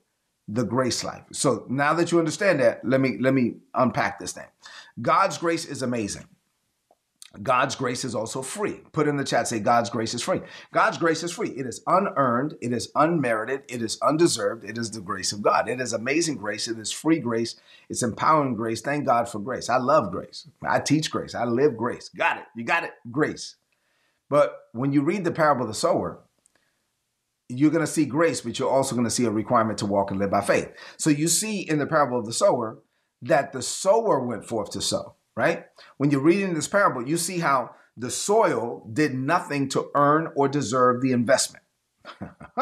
the 0.47 0.63
grace 0.63 1.03
life. 1.03 1.23
So 1.31 1.65
now 1.69 1.93
that 1.93 2.11
you 2.11 2.19
understand 2.19 2.59
that, 2.59 2.83
let 2.83 2.99
me 2.99 3.17
let 3.19 3.33
me 3.33 3.55
unpack 3.73 4.19
this 4.19 4.33
thing. 4.33 4.47
God's 5.01 5.37
grace 5.37 5.65
is 5.65 5.81
amazing. 5.81 6.25
God's 7.41 7.75
grace 7.75 8.05
is 8.05 8.13
also 8.13 8.43
free. 8.43 8.81
Put 8.91 9.07
in 9.07 9.17
the 9.17 9.23
chat, 9.23 9.47
say 9.47 9.59
God's 9.59 9.89
grace 9.89 10.13
is 10.13 10.21
free. 10.21 10.41
God's 10.71 10.99
grace 10.99 11.23
is 11.23 11.31
free. 11.31 11.49
It 11.49 11.65
is 11.65 11.81
unearned, 11.87 12.55
it 12.61 12.71
is 12.71 12.91
unmerited, 12.93 13.63
it 13.67 13.81
is 13.81 13.97
undeserved. 14.03 14.63
It 14.63 14.77
is 14.77 14.91
the 14.91 15.01
grace 15.01 15.31
of 15.31 15.41
God. 15.41 15.67
It 15.67 15.81
is 15.81 15.93
amazing 15.93 16.37
grace. 16.37 16.67
It 16.67 16.77
is 16.77 16.91
free 16.91 17.19
grace. 17.19 17.55
It's 17.89 18.03
empowering 18.03 18.55
grace. 18.55 18.81
Thank 18.81 19.05
God 19.05 19.27
for 19.27 19.39
grace. 19.39 19.67
I 19.67 19.77
love 19.77 20.11
grace. 20.11 20.47
I 20.61 20.79
teach 20.79 21.09
grace. 21.09 21.33
I 21.33 21.45
live 21.45 21.75
grace. 21.75 22.09
Got 22.09 22.37
it. 22.37 22.45
You 22.55 22.65
got 22.65 22.83
it. 22.83 22.91
Grace. 23.09 23.55
But 24.29 24.67
when 24.71 24.93
you 24.93 25.01
read 25.01 25.23
the 25.23 25.31
parable 25.31 25.63
of 25.63 25.69
the 25.69 25.73
sower, 25.73 26.19
you're 27.57 27.71
going 27.71 27.85
to 27.85 27.91
see 27.91 28.05
grace, 28.05 28.41
but 28.41 28.59
you're 28.59 28.69
also 28.69 28.95
going 28.95 29.05
to 29.05 29.11
see 29.11 29.25
a 29.25 29.31
requirement 29.31 29.79
to 29.79 29.85
walk 29.85 30.11
and 30.11 30.19
live 30.19 30.31
by 30.31 30.41
faith. 30.41 30.71
So 30.97 31.09
you 31.09 31.27
see 31.27 31.61
in 31.61 31.79
the 31.79 31.85
parable 31.85 32.19
of 32.19 32.25
the 32.25 32.33
sower 32.33 32.79
that 33.21 33.53
the 33.53 33.61
sower 33.61 34.19
went 34.19 34.45
forth 34.45 34.71
to 34.71 34.81
sow 34.81 35.15
right? 35.35 35.65
When 35.97 36.11
you're 36.11 36.21
reading 36.21 36.53
this 36.53 36.67
parable, 36.67 37.07
you 37.07 37.17
see 37.17 37.39
how 37.39 37.75
the 37.97 38.11
soil 38.11 38.87
did 38.91 39.13
nothing 39.13 39.69
to 39.69 39.89
earn 39.95 40.31
or 40.35 40.47
deserve 40.47 41.01
the 41.01 41.11
investment. 41.11 41.63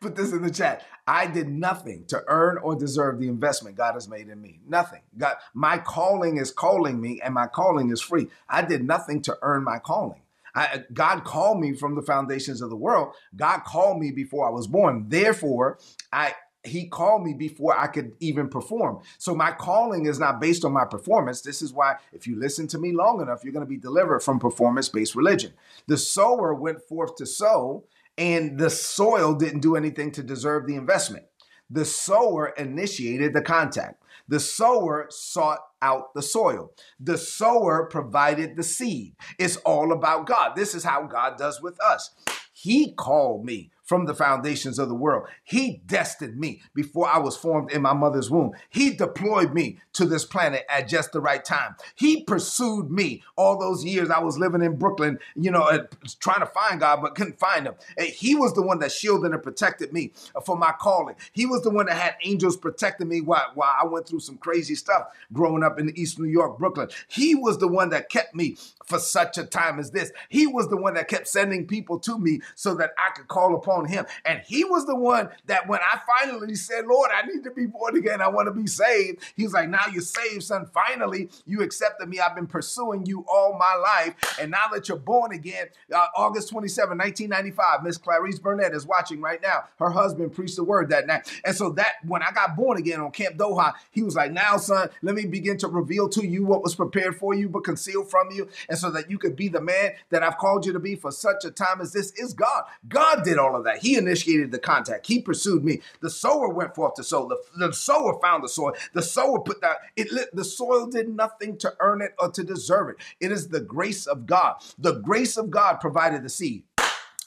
Put 0.00 0.16
this 0.16 0.32
in 0.32 0.42
the 0.42 0.50
chat. 0.50 0.84
I 1.06 1.26
did 1.26 1.48
nothing 1.48 2.04
to 2.08 2.22
earn 2.28 2.58
or 2.58 2.74
deserve 2.74 3.18
the 3.18 3.28
investment 3.28 3.76
God 3.76 3.94
has 3.94 4.08
made 4.08 4.28
in 4.28 4.40
me. 4.40 4.60
Nothing. 4.66 5.00
God, 5.16 5.36
my 5.54 5.78
calling 5.78 6.36
is 6.36 6.50
calling 6.50 7.00
me, 7.00 7.20
and 7.22 7.34
my 7.34 7.46
calling 7.46 7.90
is 7.90 8.00
free. 8.00 8.28
I 8.48 8.62
did 8.62 8.84
nothing 8.84 9.22
to 9.22 9.36
earn 9.42 9.64
my 9.64 9.78
calling. 9.78 10.23
I, 10.54 10.84
God 10.92 11.24
called 11.24 11.60
me 11.60 11.74
from 11.74 11.94
the 11.94 12.02
foundations 12.02 12.62
of 12.62 12.70
the 12.70 12.76
world. 12.76 13.14
God 13.34 13.64
called 13.64 13.98
me 14.00 14.12
before 14.12 14.46
I 14.46 14.50
was 14.50 14.66
born. 14.66 15.06
Therefore, 15.08 15.78
I 16.12 16.34
he 16.64 16.88
called 16.88 17.22
me 17.22 17.34
before 17.34 17.78
I 17.78 17.86
could 17.86 18.12
even 18.20 18.48
perform. 18.48 19.00
So 19.18 19.34
my 19.34 19.52
calling 19.52 20.06
is 20.06 20.18
not 20.18 20.40
based 20.40 20.64
on 20.64 20.72
my 20.72 20.86
performance. 20.86 21.42
This 21.42 21.60
is 21.60 21.72
why 21.72 21.96
if 22.12 22.26
you 22.26 22.38
listen 22.38 22.66
to 22.68 22.78
me 22.78 22.92
long 22.92 23.20
enough, 23.20 23.44
you're 23.44 23.52
going 23.52 23.66
to 23.66 23.68
be 23.68 23.76
delivered 23.76 24.20
from 24.20 24.38
performance-based 24.38 25.14
religion. 25.14 25.52
The 25.88 25.98
sower 25.98 26.54
went 26.54 26.80
forth 26.80 27.16
to 27.16 27.26
sow 27.26 27.84
and 28.16 28.58
the 28.58 28.70
soil 28.70 29.34
didn't 29.34 29.60
do 29.60 29.76
anything 29.76 30.10
to 30.12 30.22
deserve 30.22 30.66
the 30.66 30.76
investment. 30.76 31.26
The 31.74 31.84
sower 31.84 32.54
initiated 32.56 33.34
the 33.34 33.42
contact. 33.42 34.00
The 34.28 34.38
sower 34.38 35.08
sought 35.10 35.58
out 35.82 36.14
the 36.14 36.22
soil. 36.22 36.70
The 37.00 37.18
sower 37.18 37.86
provided 37.86 38.54
the 38.54 38.62
seed. 38.62 39.16
It's 39.40 39.56
all 39.56 39.90
about 39.90 40.28
God. 40.28 40.54
This 40.54 40.76
is 40.76 40.84
how 40.84 41.02
God 41.02 41.36
does 41.36 41.60
with 41.60 41.76
us. 41.82 42.14
He 42.52 42.92
called 42.92 43.44
me 43.44 43.72
from 43.84 44.06
the 44.06 44.14
foundations 44.14 44.78
of 44.78 44.88
the 44.88 44.94
world. 44.94 45.28
He 45.44 45.82
destined 45.86 46.38
me 46.38 46.62
before 46.74 47.06
I 47.06 47.18
was 47.18 47.36
formed 47.36 47.70
in 47.70 47.82
my 47.82 47.92
mother's 47.92 48.30
womb. 48.30 48.52
He 48.70 48.90
deployed 48.90 49.52
me 49.54 49.78
to 49.92 50.06
this 50.06 50.24
planet 50.24 50.64
at 50.68 50.88
just 50.88 51.12
the 51.12 51.20
right 51.20 51.44
time. 51.44 51.76
He 51.94 52.24
pursued 52.24 52.90
me 52.90 53.22
all 53.36 53.58
those 53.58 53.84
years 53.84 54.10
I 54.10 54.20
was 54.20 54.38
living 54.38 54.62
in 54.62 54.76
Brooklyn, 54.76 55.18
you 55.36 55.50
know, 55.50 55.86
trying 56.18 56.40
to 56.40 56.46
find 56.46 56.80
God, 56.80 57.00
but 57.02 57.14
couldn't 57.14 57.38
find 57.38 57.66
him. 57.66 57.74
He 57.98 58.34
was 58.34 58.54
the 58.54 58.62
one 58.62 58.78
that 58.80 58.90
shielded 58.90 59.32
and 59.32 59.42
protected 59.42 59.92
me 59.92 60.12
for 60.44 60.56
my 60.56 60.72
calling. 60.72 61.16
He 61.32 61.46
was 61.46 61.62
the 61.62 61.70
one 61.70 61.86
that 61.86 61.96
had 61.96 62.16
angels 62.24 62.56
protecting 62.56 63.08
me 63.08 63.20
while, 63.20 63.52
while 63.54 63.74
I 63.80 63.86
went 63.86 64.08
through 64.08 64.20
some 64.20 64.38
crazy 64.38 64.74
stuff 64.74 65.08
growing 65.32 65.62
up 65.62 65.78
in 65.78 65.96
East 65.96 66.18
New 66.18 66.28
York, 66.28 66.58
Brooklyn. 66.58 66.88
He 67.08 67.34
was 67.34 67.58
the 67.58 67.68
one 67.68 67.90
that 67.90 68.08
kept 68.08 68.34
me 68.34 68.56
for 68.84 68.98
such 68.98 69.38
a 69.38 69.44
time 69.44 69.78
as 69.78 69.90
this. 69.90 70.12
He 70.28 70.46
was 70.46 70.68
the 70.68 70.76
one 70.76 70.94
that 70.94 71.08
kept 71.08 71.28
sending 71.28 71.66
people 71.66 71.98
to 72.00 72.18
me 72.18 72.40
so 72.54 72.74
that 72.74 72.90
I 72.98 73.10
could 73.12 73.28
call 73.28 73.54
upon 73.54 73.73
on 73.74 73.86
him. 73.86 74.06
And 74.24 74.40
he 74.46 74.64
was 74.64 74.86
the 74.86 74.96
one 74.96 75.28
that 75.46 75.68
when 75.68 75.80
I 75.80 76.00
finally 76.06 76.54
said, 76.54 76.86
Lord, 76.86 77.10
I 77.14 77.26
need 77.26 77.44
to 77.44 77.50
be 77.50 77.66
born 77.66 77.96
again, 77.96 78.20
I 78.20 78.28
want 78.28 78.46
to 78.46 78.52
be 78.52 78.66
saved, 78.66 79.22
he 79.36 79.44
was 79.44 79.52
like, 79.52 79.68
Now 79.68 79.86
you're 79.92 80.02
saved, 80.02 80.44
son. 80.44 80.66
Finally, 80.72 81.28
you 81.46 81.62
accepted 81.62 82.08
me. 82.08 82.20
I've 82.20 82.34
been 82.34 82.46
pursuing 82.46 83.06
you 83.06 83.24
all 83.30 83.58
my 83.58 83.74
life. 83.74 84.14
And 84.40 84.50
now 84.50 84.68
that 84.72 84.88
you're 84.88 84.98
born 84.98 85.32
again, 85.32 85.66
uh, 85.94 86.06
August 86.16 86.50
27, 86.50 86.96
1995, 86.96 87.82
Miss 87.82 87.98
Clarice 87.98 88.38
Burnett 88.38 88.74
is 88.74 88.86
watching 88.86 89.20
right 89.20 89.40
now. 89.42 89.64
Her 89.78 89.90
husband 89.90 90.32
preached 90.32 90.56
the 90.56 90.64
word 90.64 90.90
that 90.90 91.06
night. 91.06 91.30
And 91.44 91.54
so 91.54 91.70
that 91.70 91.94
when 92.06 92.22
I 92.22 92.30
got 92.30 92.56
born 92.56 92.78
again 92.78 93.00
on 93.00 93.10
Camp 93.10 93.36
Doha, 93.36 93.74
he 93.90 94.02
was 94.02 94.14
like, 94.14 94.32
Now, 94.32 94.56
son, 94.56 94.88
let 95.02 95.14
me 95.14 95.26
begin 95.26 95.56
to 95.58 95.68
reveal 95.68 96.08
to 96.10 96.26
you 96.26 96.44
what 96.44 96.62
was 96.62 96.74
prepared 96.74 97.16
for 97.16 97.34
you, 97.34 97.48
but 97.48 97.64
concealed 97.64 98.10
from 98.10 98.30
you. 98.30 98.48
And 98.68 98.78
so 98.78 98.90
that 98.90 99.10
you 99.10 99.18
could 99.18 99.36
be 99.36 99.48
the 99.48 99.60
man 99.60 99.92
that 100.10 100.22
I've 100.22 100.38
called 100.38 100.66
you 100.66 100.72
to 100.72 100.80
be 100.80 100.94
for 100.94 101.10
such 101.10 101.44
a 101.44 101.50
time 101.50 101.80
as 101.80 101.92
this 101.92 102.12
is 102.12 102.34
God. 102.34 102.64
God 102.88 103.24
did 103.24 103.38
all 103.38 103.56
of 103.56 103.63
that. 103.64 103.78
He 103.82 103.96
initiated 103.96 104.52
the 104.52 104.58
contact. 104.58 105.06
He 105.06 105.20
pursued 105.20 105.64
me. 105.64 105.82
The 106.00 106.10
sower 106.10 106.48
went 106.48 106.74
forth 106.74 106.94
to 106.94 107.04
sow. 107.04 107.28
The, 107.28 107.38
the 107.66 107.72
sower 107.72 108.18
found 108.20 108.44
the 108.44 108.48
soil. 108.48 108.72
The 108.94 109.02
sower 109.02 109.40
put 109.40 109.60
that. 109.62 109.78
It 109.96 110.12
lit, 110.12 110.34
the 110.34 110.44
soil 110.44 110.86
did 110.86 111.08
nothing 111.08 111.58
to 111.58 111.74
earn 111.80 112.02
it 112.02 112.14
or 112.18 112.30
to 112.30 112.44
deserve 112.44 112.90
it. 112.90 112.96
It 113.20 113.32
is 113.32 113.48
the 113.48 113.60
grace 113.60 114.06
of 114.06 114.26
God. 114.26 114.56
The 114.78 114.94
grace 115.00 115.36
of 115.36 115.50
God 115.50 115.80
provided 115.80 116.22
the 116.22 116.30
seed, 116.30 116.64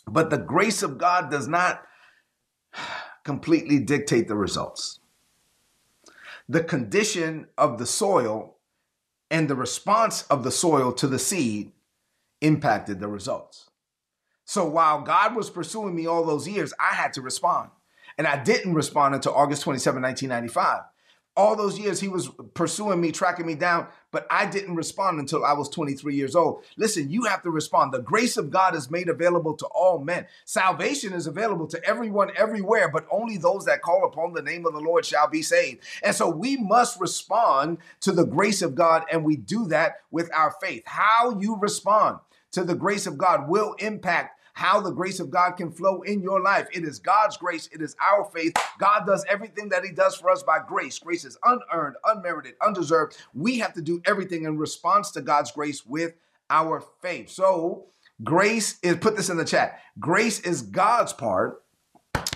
but 0.07 0.29
the 0.29 0.37
grace 0.37 0.83
of 0.83 0.97
God 0.97 1.31
does 1.31 1.47
not 1.47 1.83
completely 3.23 3.79
dictate 3.79 4.27
the 4.27 4.35
results. 4.35 4.99
the 6.49 6.63
condition 6.63 7.47
of 7.57 7.77
the 7.77 7.85
soil 7.85 8.57
and 9.29 9.49
the 9.49 9.55
response 9.55 10.23
of 10.23 10.43
the 10.43 10.51
soil 10.51 10.91
to 10.93 11.07
the 11.07 11.19
seed 11.19 11.71
impacted 12.41 12.99
the 12.99 13.07
results. 13.07 13.66
So 14.57 14.65
while 14.65 15.01
God 15.01 15.35
was 15.35 15.51
pursuing 15.51 15.95
me 15.95 16.07
all 16.07 16.25
those 16.25 16.47
years, 16.47 16.73
I 16.79 16.95
had 16.95 17.13
to 17.13 17.21
respond. 17.21 17.69
And 18.17 18.25
I 18.25 18.43
didn't 18.43 18.73
respond 18.73 19.13
until 19.13 19.35
August 19.35 19.61
27, 19.61 20.01
1995 20.01 20.81
all 21.35 21.55
those 21.55 21.77
years 21.77 21.99
he 21.99 22.07
was 22.07 22.31
pursuing 22.55 22.99
me, 22.99 23.11
tracking 23.11 23.45
me 23.45 23.53
down, 23.53 23.85
but 24.09 24.25
I 24.31 24.47
didn't 24.47 24.75
respond 24.75 25.19
until 25.19 25.45
I 25.45 25.53
was 25.53 25.69
23 25.69 26.15
years 26.15 26.35
old. 26.35 26.63
Listen, 26.77 27.11
you 27.11 27.25
have 27.25 27.43
to 27.43 27.51
respond. 27.51 27.93
The 27.93 28.01
grace 28.01 28.37
of 28.37 28.49
God 28.49 28.73
is 28.73 28.89
made 28.89 29.07
available 29.07 29.55
to 29.57 29.67
all 29.67 29.99
men. 29.99 30.25
Salvation 30.45 31.13
is 31.13 31.27
available 31.27 31.67
to 31.67 31.85
everyone 31.85 32.31
everywhere, 32.35 32.89
but 32.89 33.05
only 33.11 33.37
those 33.37 33.65
that 33.65 33.83
call 33.83 34.03
upon 34.03 34.33
the 34.33 34.41
name 34.41 34.65
of 34.65 34.73
the 34.73 34.79
Lord 34.79 35.05
shall 35.05 35.27
be 35.27 35.43
saved. 35.43 35.83
And 36.01 36.15
so 36.15 36.27
we 36.27 36.57
must 36.57 36.99
respond 36.99 37.77
to 37.99 38.11
the 38.11 38.25
grace 38.25 38.63
of 38.63 38.73
God, 38.73 39.03
and 39.11 39.23
we 39.23 39.35
do 39.35 39.67
that 39.67 39.97
with 40.09 40.33
our 40.33 40.55
faith. 40.59 40.81
How 40.87 41.37
you 41.39 41.55
respond 41.57 42.17
to 42.53 42.63
the 42.63 42.75
grace 42.75 43.05
of 43.05 43.19
God 43.19 43.47
will 43.47 43.73
impact 43.73 44.36
how 44.57 44.81
the 44.81 44.89
grace 44.89 45.19
of 45.19 45.29
God 45.29 45.51
can 45.51 45.71
flow 45.71 46.01
in 46.01 46.19
your 46.19 46.41
life. 46.41 46.67
It 46.73 46.83
is 46.83 46.97
God's 46.97 47.37
grace, 47.37 47.69
it 47.71 47.79
is 47.79 47.95
our 48.01 48.25
faith. 48.25 48.53
God 48.79 49.05
does 49.05 49.23
everything 49.29 49.69
that 49.69 49.85
He 49.85 49.91
does 49.91 50.15
for 50.15 50.31
us 50.31 50.41
by 50.41 50.57
grace. 50.67 50.97
Grace 50.97 51.25
is 51.25 51.37
unearned, 51.43 51.95
unmerited, 52.03 52.55
undeserved. 52.59 53.17
We 53.35 53.59
have 53.59 53.73
to 53.75 53.83
do 53.83 54.01
everything 54.07 54.45
in 54.45 54.57
response 54.57 55.11
to 55.11 55.21
God's 55.21 55.51
grace 55.51 55.85
with 55.85 56.15
our 56.49 56.83
faith. 57.03 57.29
So, 57.29 57.85
grace 58.23 58.79
is, 58.81 58.97
put 58.97 59.15
this 59.15 59.29
in 59.29 59.37
the 59.37 59.45
chat, 59.45 59.79
grace 59.99 60.39
is 60.39 60.63
God's 60.63 61.13
part. 61.13 61.61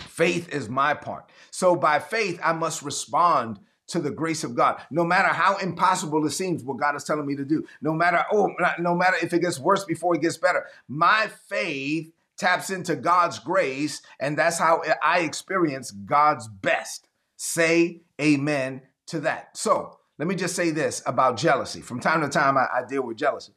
Faith 0.01 0.53
is 0.53 0.69
my 0.69 0.93
part. 0.93 1.27
So 1.49 1.75
by 1.75 1.97
faith, 1.97 2.39
I 2.43 2.53
must 2.53 2.83
respond 2.83 3.59
to 3.91 3.99
the 3.99 4.11
grace 4.11 4.43
of 4.43 4.55
God. 4.55 4.81
No 4.89 5.03
matter 5.03 5.29
how 5.29 5.57
impossible 5.57 6.25
it 6.25 6.31
seems 6.31 6.63
what 6.63 6.79
God 6.79 6.95
is 6.95 7.03
telling 7.03 7.25
me 7.25 7.35
to 7.35 7.45
do. 7.45 7.65
No 7.81 7.93
matter 7.93 8.23
oh 8.31 8.51
no 8.79 8.95
matter 8.95 9.17
if 9.21 9.33
it 9.33 9.39
gets 9.39 9.59
worse 9.59 9.85
before 9.85 10.15
it 10.15 10.21
gets 10.21 10.37
better. 10.37 10.65
My 10.87 11.29
faith 11.47 12.11
taps 12.37 12.69
into 12.69 12.95
God's 12.95 13.39
grace 13.39 14.01
and 14.19 14.37
that's 14.37 14.57
how 14.57 14.81
I 15.03 15.19
experience 15.19 15.91
God's 15.91 16.47
best. 16.47 17.07
Say 17.37 18.01
amen 18.19 18.81
to 19.07 19.19
that. 19.21 19.57
So, 19.57 19.97
let 20.17 20.27
me 20.27 20.35
just 20.35 20.55
say 20.55 20.69
this 20.69 21.01
about 21.07 21.37
jealousy. 21.37 21.81
From 21.81 21.99
time 21.99 22.21
to 22.21 22.29
time 22.29 22.55
I, 22.55 22.67
I 22.71 22.83
deal 22.87 23.01
with 23.01 23.17
jealousy. 23.17 23.53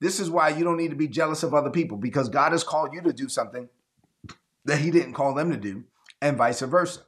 This 0.00 0.18
is 0.18 0.30
why 0.30 0.48
you 0.48 0.64
don't 0.64 0.76
need 0.76 0.90
to 0.90 0.96
be 0.96 1.08
jealous 1.08 1.42
of 1.42 1.54
other 1.54 1.70
people 1.70 1.96
because 1.96 2.28
God 2.28 2.52
has 2.52 2.64
called 2.64 2.92
you 2.92 3.00
to 3.02 3.12
do 3.12 3.28
something 3.28 3.68
that 4.64 4.78
he 4.78 4.90
didn't 4.90 5.14
call 5.14 5.34
them 5.34 5.50
to 5.50 5.56
do 5.56 5.84
and 6.20 6.36
vice 6.36 6.60
versa. 6.60 7.00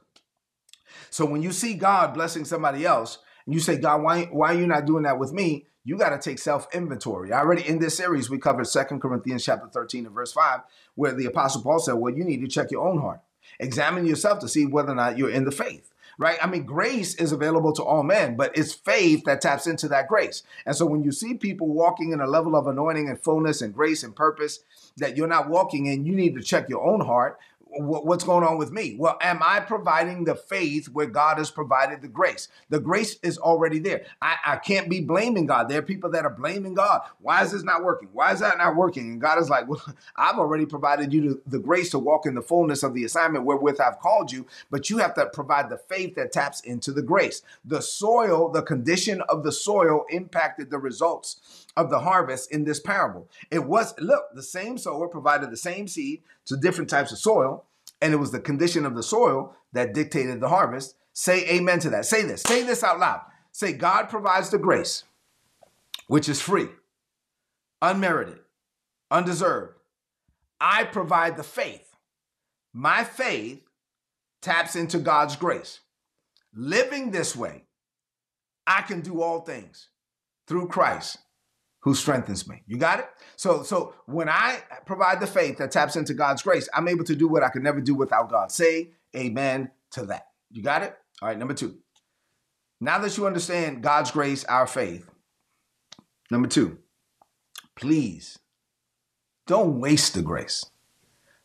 So 1.09 1.25
when 1.25 1.41
you 1.41 1.51
see 1.51 1.73
God 1.73 2.13
blessing 2.13 2.45
somebody 2.45 2.85
else, 2.85 3.19
and 3.45 3.53
you 3.53 3.59
say, 3.59 3.77
God, 3.77 4.03
why, 4.03 4.25
why 4.25 4.53
are 4.53 4.59
you 4.59 4.67
not 4.67 4.85
doing 4.85 5.03
that 5.03 5.19
with 5.19 5.33
me? 5.33 5.65
You 5.83 5.97
got 5.97 6.09
to 6.09 6.19
take 6.19 6.37
self-inventory. 6.37 7.33
Already 7.33 7.67
in 7.67 7.79
this 7.79 7.97
series, 7.97 8.29
we 8.29 8.37
covered 8.37 8.67
Second 8.67 9.01
Corinthians 9.01 9.43
chapter 9.43 9.67
13 9.67 10.05
and 10.05 10.13
verse 10.13 10.31
5, 10.31 10.61
where 10.95 11.13
the 11.13 11.25
apostle 11.25 11.63
Paul 11.63 11.79
said, 11.79 11.93
Well, 11.93 12.13
you 12.13 12.23
need 12.23 12.41
to 12.41 12.47
check 12.47 12.69
your 12.71 12.87
own 12.87 12.99
heart. 12.99 13.21
Examine 13.59 14.05
yourself 14.05 14.39
to 14.39 14.47
see 14.47 14.65
whether 14.65 14.91
or 14.91 14.95
not 14.95 15.17
you're 15.17 15.31
in 15.31 15.45
the 15.45 15.51
faith 15.51 15.91
right? 16.17 16.37
I 16.39 16.45
mean, 16.45 16.65
grace 16.65 17.15
is 17.15 17.31
available 17.31 17.73
to 17.73 17.83
all 17.83 18.03
men, 18.03 18.35
but 18.35 18.55
it's 18.55 18.73
faith 18.73 19.23
that 19.25 19.41
taps 19.41 19.65
into 19.65 19.87
that 19.87 20.07
grace. 20.07 20.43
And 20.67 20.75
so 20.75 20.85
when 20.85 21.03
you 21.03 21.11
see 21.11 21.33
people 21.33 21.67
walking 21.67 22.11
in 22.11 22.21
a 22.21 22.27
level 22.27 22.55
of 22.55 22.67
anointing 22.67 23.09
and 23.09 23.19
fullness 23.19 23.61
and 23.61 23.73
grace 23.73 24.03
and 24.03 24.15
purpose 24.15 24.59
that 24.97 25.17
you're 25.17 25.27
not 25.27 25.49
walking 25.49 25.87
in, 25.87 26.05
you 26.05 26.13
need 26.13 26.35
to 26.35 26.43
check 26.43 26.69
your 26.69 26.83
own 26.83 27.01
heart 27.01 27.39
what's 27.73 28.23
going 28.23 28.43
on 28.43 28.57
with 28.57 28.71
me? 28.71 28.95
Well, 28.99 29.17
am 29.21 29.39
I 29.41 29.59
providing 29.61 30.25
the 30.25 30.35
faith 30.35 30.87
where 30.89 31.05
God 31.05 31.37
has 31.37 31.49
provided 31.49 32.01
the 32.01 32.07
grace? 32.07 32.49
The 32.69 32.79
grace 32.79 33.17
is 33.23 33.37
already 33.37 33.79
there. 33.79 34.05
I, 34.21 34.35
I 34.45 34.55
can't 34.57 34.89
be 34.89 34.99
blaming 34.99 35.45
God. 35.45 35.69
There 35.69 35.79
are 35.79 35.83
people 35.83 36.09
that 36.11 36.25
are 36.25 36.33
blaming 36.33 36.73
God. 36.73 37.01
Why 37.19 37.43
is 37.43 37.51
this 37.51 37.63
not 37.63 37.83
working? 37.83 38.09
Why 38.11 38.33
is 38.33 38.41
that 38.41 38.57
not 38.57 38.75
working? 38.75 39.11
And 39.11 39.21
God 39.21 39.39
is 39.39 39.49
like, 39.49 39.67
well, 39.67 39.81
I've 40.15 40.37
already 40.37 40.65
provided 40.65 41.13
you 41.13 41.41
the 41.47 41.59
grace 41.59 41.89
to 41.91 41.99
walk 41.99 42.25
in 42.25 42.35
the 42.35 42.41
fullness 42.41 42.83
of 42.83 42.93
the 42.93 43.05
assignment 43.05 43.45
wherewith 43.45 43.79
I've 43.79 43.99
called 43.99 44.31
you, 44.31 44.45
but 44.69 44.89
you 44.89 44.97
have 44.97 45.13
to 45.15 45.27
provide 45.27 45.69
the 45.69 45.77
faith 45.77 46.15
that 46.15 46.31
taps 46.33 46.61
into 46.61 46.91
the 46.91 47.01
grace. 47.01 47.41
The 47.63 47.81
soil, 47.81 48.49
the 48.49 48.63
condition 48.63 49.21
of 49.29 49.43
the 49.43 49.51
soil 49.51 50.05
impacted 50.09 50.69
the 50.69 50.77
results 50.77 51.60
of 51.75 51.89
the 51.89 51.99
harvest 51.99 52.51
in 52.51 52.63
this 52.63 52.79
parable. 52.79 53.29
It 53.49 53.65
was, 53.65 53.93
look, 53.99 54.25
the 54.33 54.43
same 54.43 54.77
sower 54.77 55.07
provided 55.07 55.51
the 55.51 55.57
same 55.57 55.87
seed 55.87 56.23
to 56.45 56.57
different 56.57 56.89
types 56.89 57.11
of 57.11 57.19
soil, 57.19 57.65
and 58.01 58.13
it 58.13 58.17
was 58.17 58.31
the 58.31 58.39
condition 58.39 58.85
of 58.85 58.95
the 58.95 59.03
soil 59.03 59.55
that 59.73 59.93
dictated 59.93 60.39
the 60.39 60.49
harvest. 60.49 60.95
Say 61.13 61.47
amen 61.49 61.79
to 61.79 61.89
that. 61.91 62.05
Say 62.05 62.23
this. 62.23 62.41
Say 62.41 62.63
this 62.63 62.83
out 62.83 62.99
loud. 62.99 63.21
Say, 63.51 63.73
God 63.73 64.09
provides 64.09 64.49
the 64.49 64.57
grace, 64.57 65.03
which 66.07 66.29
is 66.29 66.41
free, 66.41 66.69
unmerited, 67.81 68.39
undeserved. 69.09 69.73
I 70.59 70.85
provide 70.85 71.37
the 71.37 71.43
faith. 71.43 71.95
My 72.73 73.03
faith 73.03 73.61
taps 74.41 74.75
into 74.75 74.99
God's 74.99 75.35
grace. 75.35 75.81
Living 76.53 77.11
this 77.11 77.35
way, 77.35 77.65
I 78.65 78.81
can 78.81 79.01
do 79.01 79.21
all 79.21 79.41
things 79.41 79.89
through 80.47 80.67
Christ 80.67 81.17
who 81.81 81.95
strengthens 81.95 82.47
me. 82.47 82.63
You 82.67 82.77
got 82.77 82.99
it? 82.99 83.09
So 83.35 83.63
so 83.63 83.93
when 84.05 84.29
I 84.29 84.59
provide 84.85 85.19
the 85.19 85.27
faith 85.27 85.57
that 85.57 85.71
taps 85.71 85.95
into 85.95 86.13
God's 86.13 86.41
grace, 86.41 86.69
I'm 86.73 86.87
able 86.87 87.03
to 87.05 87.15
do 87.15 87.27
what 87.27 87.43
I 87.43 87.49
could 87.49 87.63
never 87.63 87.81
do 87.81 87.95
without 87.95 88.29
God. 88.29 88.51
Say 88.51 88.91
amen 89.15 89.71
to 89.91 90.05
that. 90.05 90.27
You 90.51 90.63
got 90.63 90.83
it? 90.83 90.95
All 91.21 91.27
right, 91.27 91.37
number 91.37 91.53
2. 91.53 91.75
Now 92.79 92.99
that 92.99 93.15
you 93.17 93.27
understand 93.27 93.83
God's 93.83 94.11
grace, 94.11 94.43
our 94.45 94.65
faith. 94.65 95.07
Number 96.31 96.47
2. 96.47 96.77
Please 97.75 98.39
don't 99.47 99.79
waste 99.79 100.13
the 100.13 100.21
grace. 100.21 100.65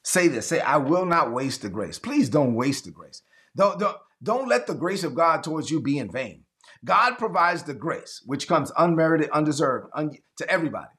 Say 0.03 0.29
this. 0.29 0.47
Say 0.47 0.61
I 0.61 0.77
will 0.77 1.05
not 1.05 1.33
waste 1.33 1.63
the 1.63 1.69
grace. 1.69 1.99
Please 1.99 2.29
don't 2.29 2.55
waste 2.55 2.85
the 2.85 2.91
grace. 2.91 3.23
Don't 3.57 3.79
don't 3.79 3.97
don't 4.23 4.49
let 4.49 4.67
the 4.67 4.75
grace 4.75 5.03
of 5.03 5.15
God 5.15 5.43
towards 5.43 5.71
you 5.71 5.81
be 5.81 5.99
in 5.99 6.11
vain. 6.11 6.46
God 6.85 7.17
provides 7.17 7.63
the 7.63 7.75
grace, 7.75 8.23
which 8.27 8.49
comes 8.49 8.73
unmerited, 8.77 9.31
undeserved 9.31 9.89
un- 9.95 10.19
to 10.39 10.51
everybody. 10.51 10.91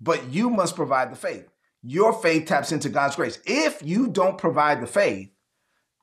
But 0.00 0.30
you 0.30 0.50
must 0.50 0.76
provide 0.76 1.12
the 1.12 1.16
faith. 1.16 1.48
Your 1.82 2.12
faith 2.12 2.46
taps 2.46 2.72
into 2.72 2.88
God's 2.88 3.16
grace. 3.16 3.38
If 3.44 3.82
you 3.82 4.08
don't 4.08 4.38
provide 4.38 4.80
the 4.80 4.86
faith, 4.86 5.30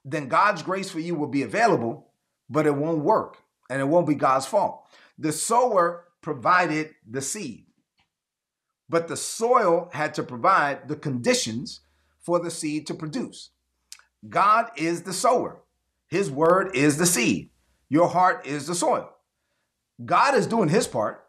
then 0.03 0.27
God's 0.27 0.63
grace 0.63 0.89
for 0.89 0.99
you 0.99 1.15
will 1.15 1.27
be 1.27 1.43
available, 1.43 2.11
but 2.49 2.65
it 2.65 2.75
won't 2.75 3.03
work 3.03 3.37
and 3.69 3.81
it 3.81 3.85
won't 3.85 4.07
be 4.07 4.15
God's 4.15 4.45
fault. 4.45 4.83
The 5.17 5.31
sower 5.31 6.05
provided 6.21 6.91
the 7.09 7.21
seed, 7.21 7.65
but 8.89 9.07
the 9.07 9.17
soil 9.17 9.89
had 9.93 10.13
to 10.15 10.23
provide 10.23 10.87
the 10.87 10.95
conditions 10.95 11.81
for 12.21 12.39
the 12.39 12.51
seed 12.51 12.87
to 12.87 12.93
produce. 12.93 13.51
God 14.27 14.71
is 14.75 15.03
the 15.03 15.13
sower, 15.13 15.61
His 16.09 16.29
word 16.29 16.75
is 16.75 16.97
the 16.97 17.05
seed, 17.05 17.51
your 17.89 18.07
heart 18.07 18.45
is 18.45 18.67
the 18.67 18.75
soil. 18.75 19.09
God 20.03 20.35
is 20.35 20.47
doing 20.47 20.69
his 20.69 20.87
part. 20.87 21.25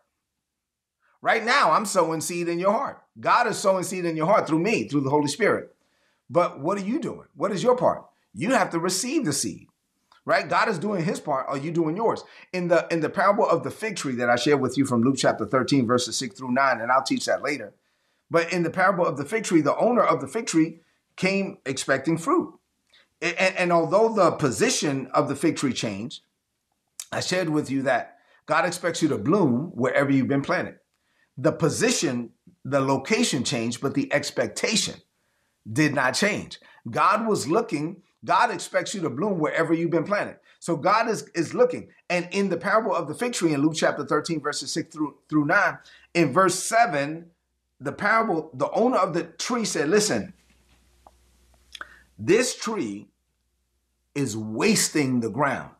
Right 1.23 1.45
now, 1.45 1.73
I'm 1.73 1.85
sowing 1.85 2.21
seed 2.21 2.49
in 2.49 2.59
your 2.59 2.73
heart. 2.73 3.03
God 3.19 3.47
is 3.47 3.59
sowing 3.59 3.85
seed 3.85 4.05
in 4.05 4.17
your 4.17 4.27
heart 4.27 4.47
through 4.47 4.61
me, 4.61 4.89
through 4.89 5.03
the 5.03 5.11
Holy 5.11 5.29
Spirit. 5.29 5.75
But 6.31 6.61
what 6.61 6.79
are 6.79 6.85
you 6.85 7.01
doing? 7.01 7.27
What 7.35 7.53
is 7.53 7.63
your 7.63 7.77
part? 7.77 8.05
You 8.33 8.51
have 8.51 8.71
to 8.71 8.79
receive 8.79 9.25
the 9.25 9.33
seed. 9.33 9.67
Right? 10.25 10.49
God 10.49 10.69
is 10.69 10.79
doing 10.79 11.03
his 11.03 11.19
part. 11.19 11.47
Are 11.49 11.57
you 11.57 11.73
doing 11.73 11.97
yours? 11.97 12.23
In 12.53 12.69
the 12.69 12.87
in 12.91 13.01
the 13.01 13.09
parable 13.09 13.49
of 13.49 13.65
the 13.65 13.71
fig 13.71 13.97
tree 13.97 14.15
that 14.17 14.31
I 14.31 14.37
shared 14.37 14.61
with 14.61 14.77
you 14.79 14.85
from 14.85 15.03
Luke 15.03 15.17
chapter 15.19 15.47
13, 15.47 15.87
verses 15.87 16.17
6 16.17 16.39
through 16.39 16.53
9, 16.53 16.81
and 16.81 16.93
I'll 16.93 17.03
teach 17.03 17.25
that 17.25 17.43
later. 17.43 17.75
But 18.31 18.53
in 18.53 18.63
the 18.63 18.71
parable 18.71 19.05
of 19.05 19.17
the 19.17 19.25
fig 19.25 19.45
tree, 19.45 19.61
the 19.61 19.77
owner 19.77 20.03
of 20.03 20.21
the 20.21 20.29
fig 20.29 20.47
tree 20.47 20.81
came 21.17 21.59
expecting 21.67 22.17
fruit. 22.17 22.55
And, 23.21 23.57
and 23.57 23.73
although 23.73 24.15
the 24.15 24.31
position 24.33 25.09
of 25.09 25.29
the 25.29 25.35
fig 25.35 25.57
tree 25.57 25.73
changed, 25.73 26.23
I 27.13 27.21
shared 27.21 27.49
with 27.49 27.71
you 27.71 27.83
that 27.83 28.19
God 28.47 28.65
expects 28.65 29.03
you 29.03 29.09
to 29.09 29.19
bloom 29.19 29.71
wherever 29.75 30.11
you've 30.11 30.29
been 30.29 30.43
planted. 30.43 30.77
The 31.37 31.53
position, 31.53 32.31
the 32.65 32.81
location 32.81 33.45
changed, 33.45 33.81
but 33.81 33.95
the 33.95 34.13
expectation 34.13 34.97
did 35.71 35.95
not 35.95 36.15
change. 36.15 36.59
God 36.91 37.27
was 37.27 37.49
looking, 37.49 38.03
God 38.25 38.51
expects 38.51 38.95
you 38.95 39.01
to 39.03 39.11
bloom 39.11 39.39
wherever 39.39 39.73
you've 39.73 39.91
been 39.91 40.05
planted. 40.05 40.37
So 40.59 40.77
God 40.77 41.09
is, 41.09 41.29
is 41.35 41.55
looking. 41.55 41.89
And 42.09 42.29
in 42.33 42.49
the 42.49 42.57
parable 42.57 42.95
of 42.95 43.09
the 43.09 43.15
fig 43.15 43.33
tree 43.33 43.55
in 43.55 43.63
Luke 43.63 43.75
chapter 43.75 44.05
13, 44.05 44.41
verses 44.41 44.73
6 44.73 44.95
through, 44.95 45.17
through 45.29 45.47
9, 45.47 45.79
in 46.15 46.33
verse 46.33 46.55
7, 46.55 47.27
the 47.81 47.93
parable, 47.93 48.51
the 48.55 48.71
owner 48.73 48.99
of 48.99 49.15
the 49.15 49.25
tree 49.25 49.65
said, 49.65 49.89
Listen, 49.89 50.35
this 52.19 52.55
tree 52.55 53.09
is 54.15 54.37
wasting 54.37 55.21
the 55.21 55.31
ground. 55.31 55.71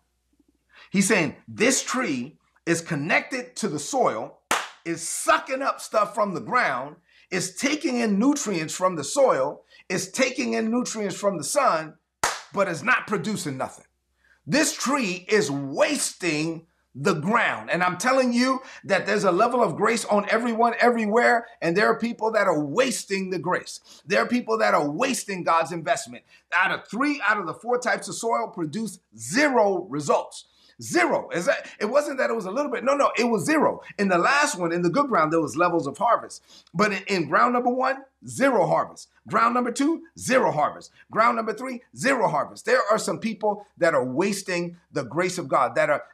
He's 0.91 1.09
saying, 1.09 1.37
This 1.49 1.83
tree 1.83 2.39
is 2.67 2.81
connected 2.81 3.57
to 3.57 3.69
the 3.69 3.79
soil, 3.79 4.39
is 4.85 5.09
sucking 5.09 5.63
up 5.63 5.81
stuff 5.81 6.15
from 6.15 6.35
the 6.35 6.41
ground, 6.41 6.97
is 7.31 7.57
taking 7.57 7.99
in 7.99 8.19
nutrients 8.19 8.75
from 8.75 8.97
the 8.97 9.05
soil, 9.05 9.63
is 9.89 10.11
taking 10.11 10.55
in 10.55 10.71
nutrients 10.71 11.17
from 11.17 11.39
the 11.39 11.45
sun, 11.45 11.95
but 12.53 12.69
is 12.69 12.83
not 12.83 13.07
producing 13.07 13.57
nothing. 13.57 13.87
This 14.47 14.75
tree 14.75 15.25
is 15.29 15.51
wasting 15.51 16.67
the 16.95 17.15
ground. 17.15 17.71
And 17.71 17.85
I'm 17.85 17.99
telling 17.99 18.33
you 18.33 18.61
that 18.85 19.07
there's 19.07 19.23
a 19.23 19.31
level 19.31 19.63
of 19.63 19.77
grace 19.77 20.05
on 20.07 20.29
everyone, 20.29 20.75
everywhere. 20.81 21.47
And 21.63 21.77
there 21.77 21.87
are 21.87 21.99
people 21.99 22.33
that 22.33 22.49
are 22.49 22.65
wasting 22.65 23.31
the 23.31 23.39
grace. 23.39 24.03
There 24.07 24.21
are 24.21 24.27
people 24.27 24.59
that 24.59 24.75
are 24.75 24.91
wasting 24.91 25.45
God's 25.45 25.71
investment. 25.71 26.25
Out 26.53 26.73
of 26.73 26.89
three 26.89 27.23
out 27.25 27.39
of 27.39 27.47
the 27.47 27.55
four 27.55 27.79
types 27.79 28.09
of 28.09 28.17
soil 28.17 28.49
produce 28.49 28.99
zero 29.17 29.87
results. 29.89 30.47
Zero. 30.81 31.29
Is 31.31 31.47
that 31.47 31.67
it 31.79 31.87
wasn't 31.87 32.19
that 32.19 32.31
it 32.31 32.37
was 32.37 32.47
a 32.47 32.51
little 32.51 32.71
bit. 32.71 32.85
No, 32.85 32.95
no, 32.95 33.11
it 33.19 33.25
was 33.25 33.45
zero. 33.45 33.83
In 33.99 34.09
the 34.09 34.19
last 34.19 34.59
one, 34.59 34.73
in 34.73 34.83
the 34.83 34.91
good 34.91 35.09
ground, 35.09 35.33
there 35.33 35.41
was 35.41 35.57
levels 35.57 35.87
of 35.87 35.99
harvest. 35.99 36.43
But 36.73 36.93
in, 36.93 37.03
in 37.07 37.29
ground 37.29 37.55
number 37.55 37.71
one, 37.71 37.99
zero 38.27 38.67
harvest. 38.67 39.09
Ground 39.29 39.55
number 39.55 39.73
two, 39.73 40.03
zero 40.19 40.51
harvest. 40.51 40.91
Ground 41.11 41.37
number 41.37 41.53
three, 41.53 41.83
zero 41.97 42.29
harvest. 42.29 42.65
There 42.65 42.81
are 42.91 42.99
some 42.99 43.19
people 43.19 43.67
that 43.79 43.95
are 43.95 44.05
wasting 44.05 44.77
the 44.93 45.05
grace 45.05 45.39
of 45.39 45.49
God. 45.49 45.75
That 45.75 45.91
are 45.91 46.05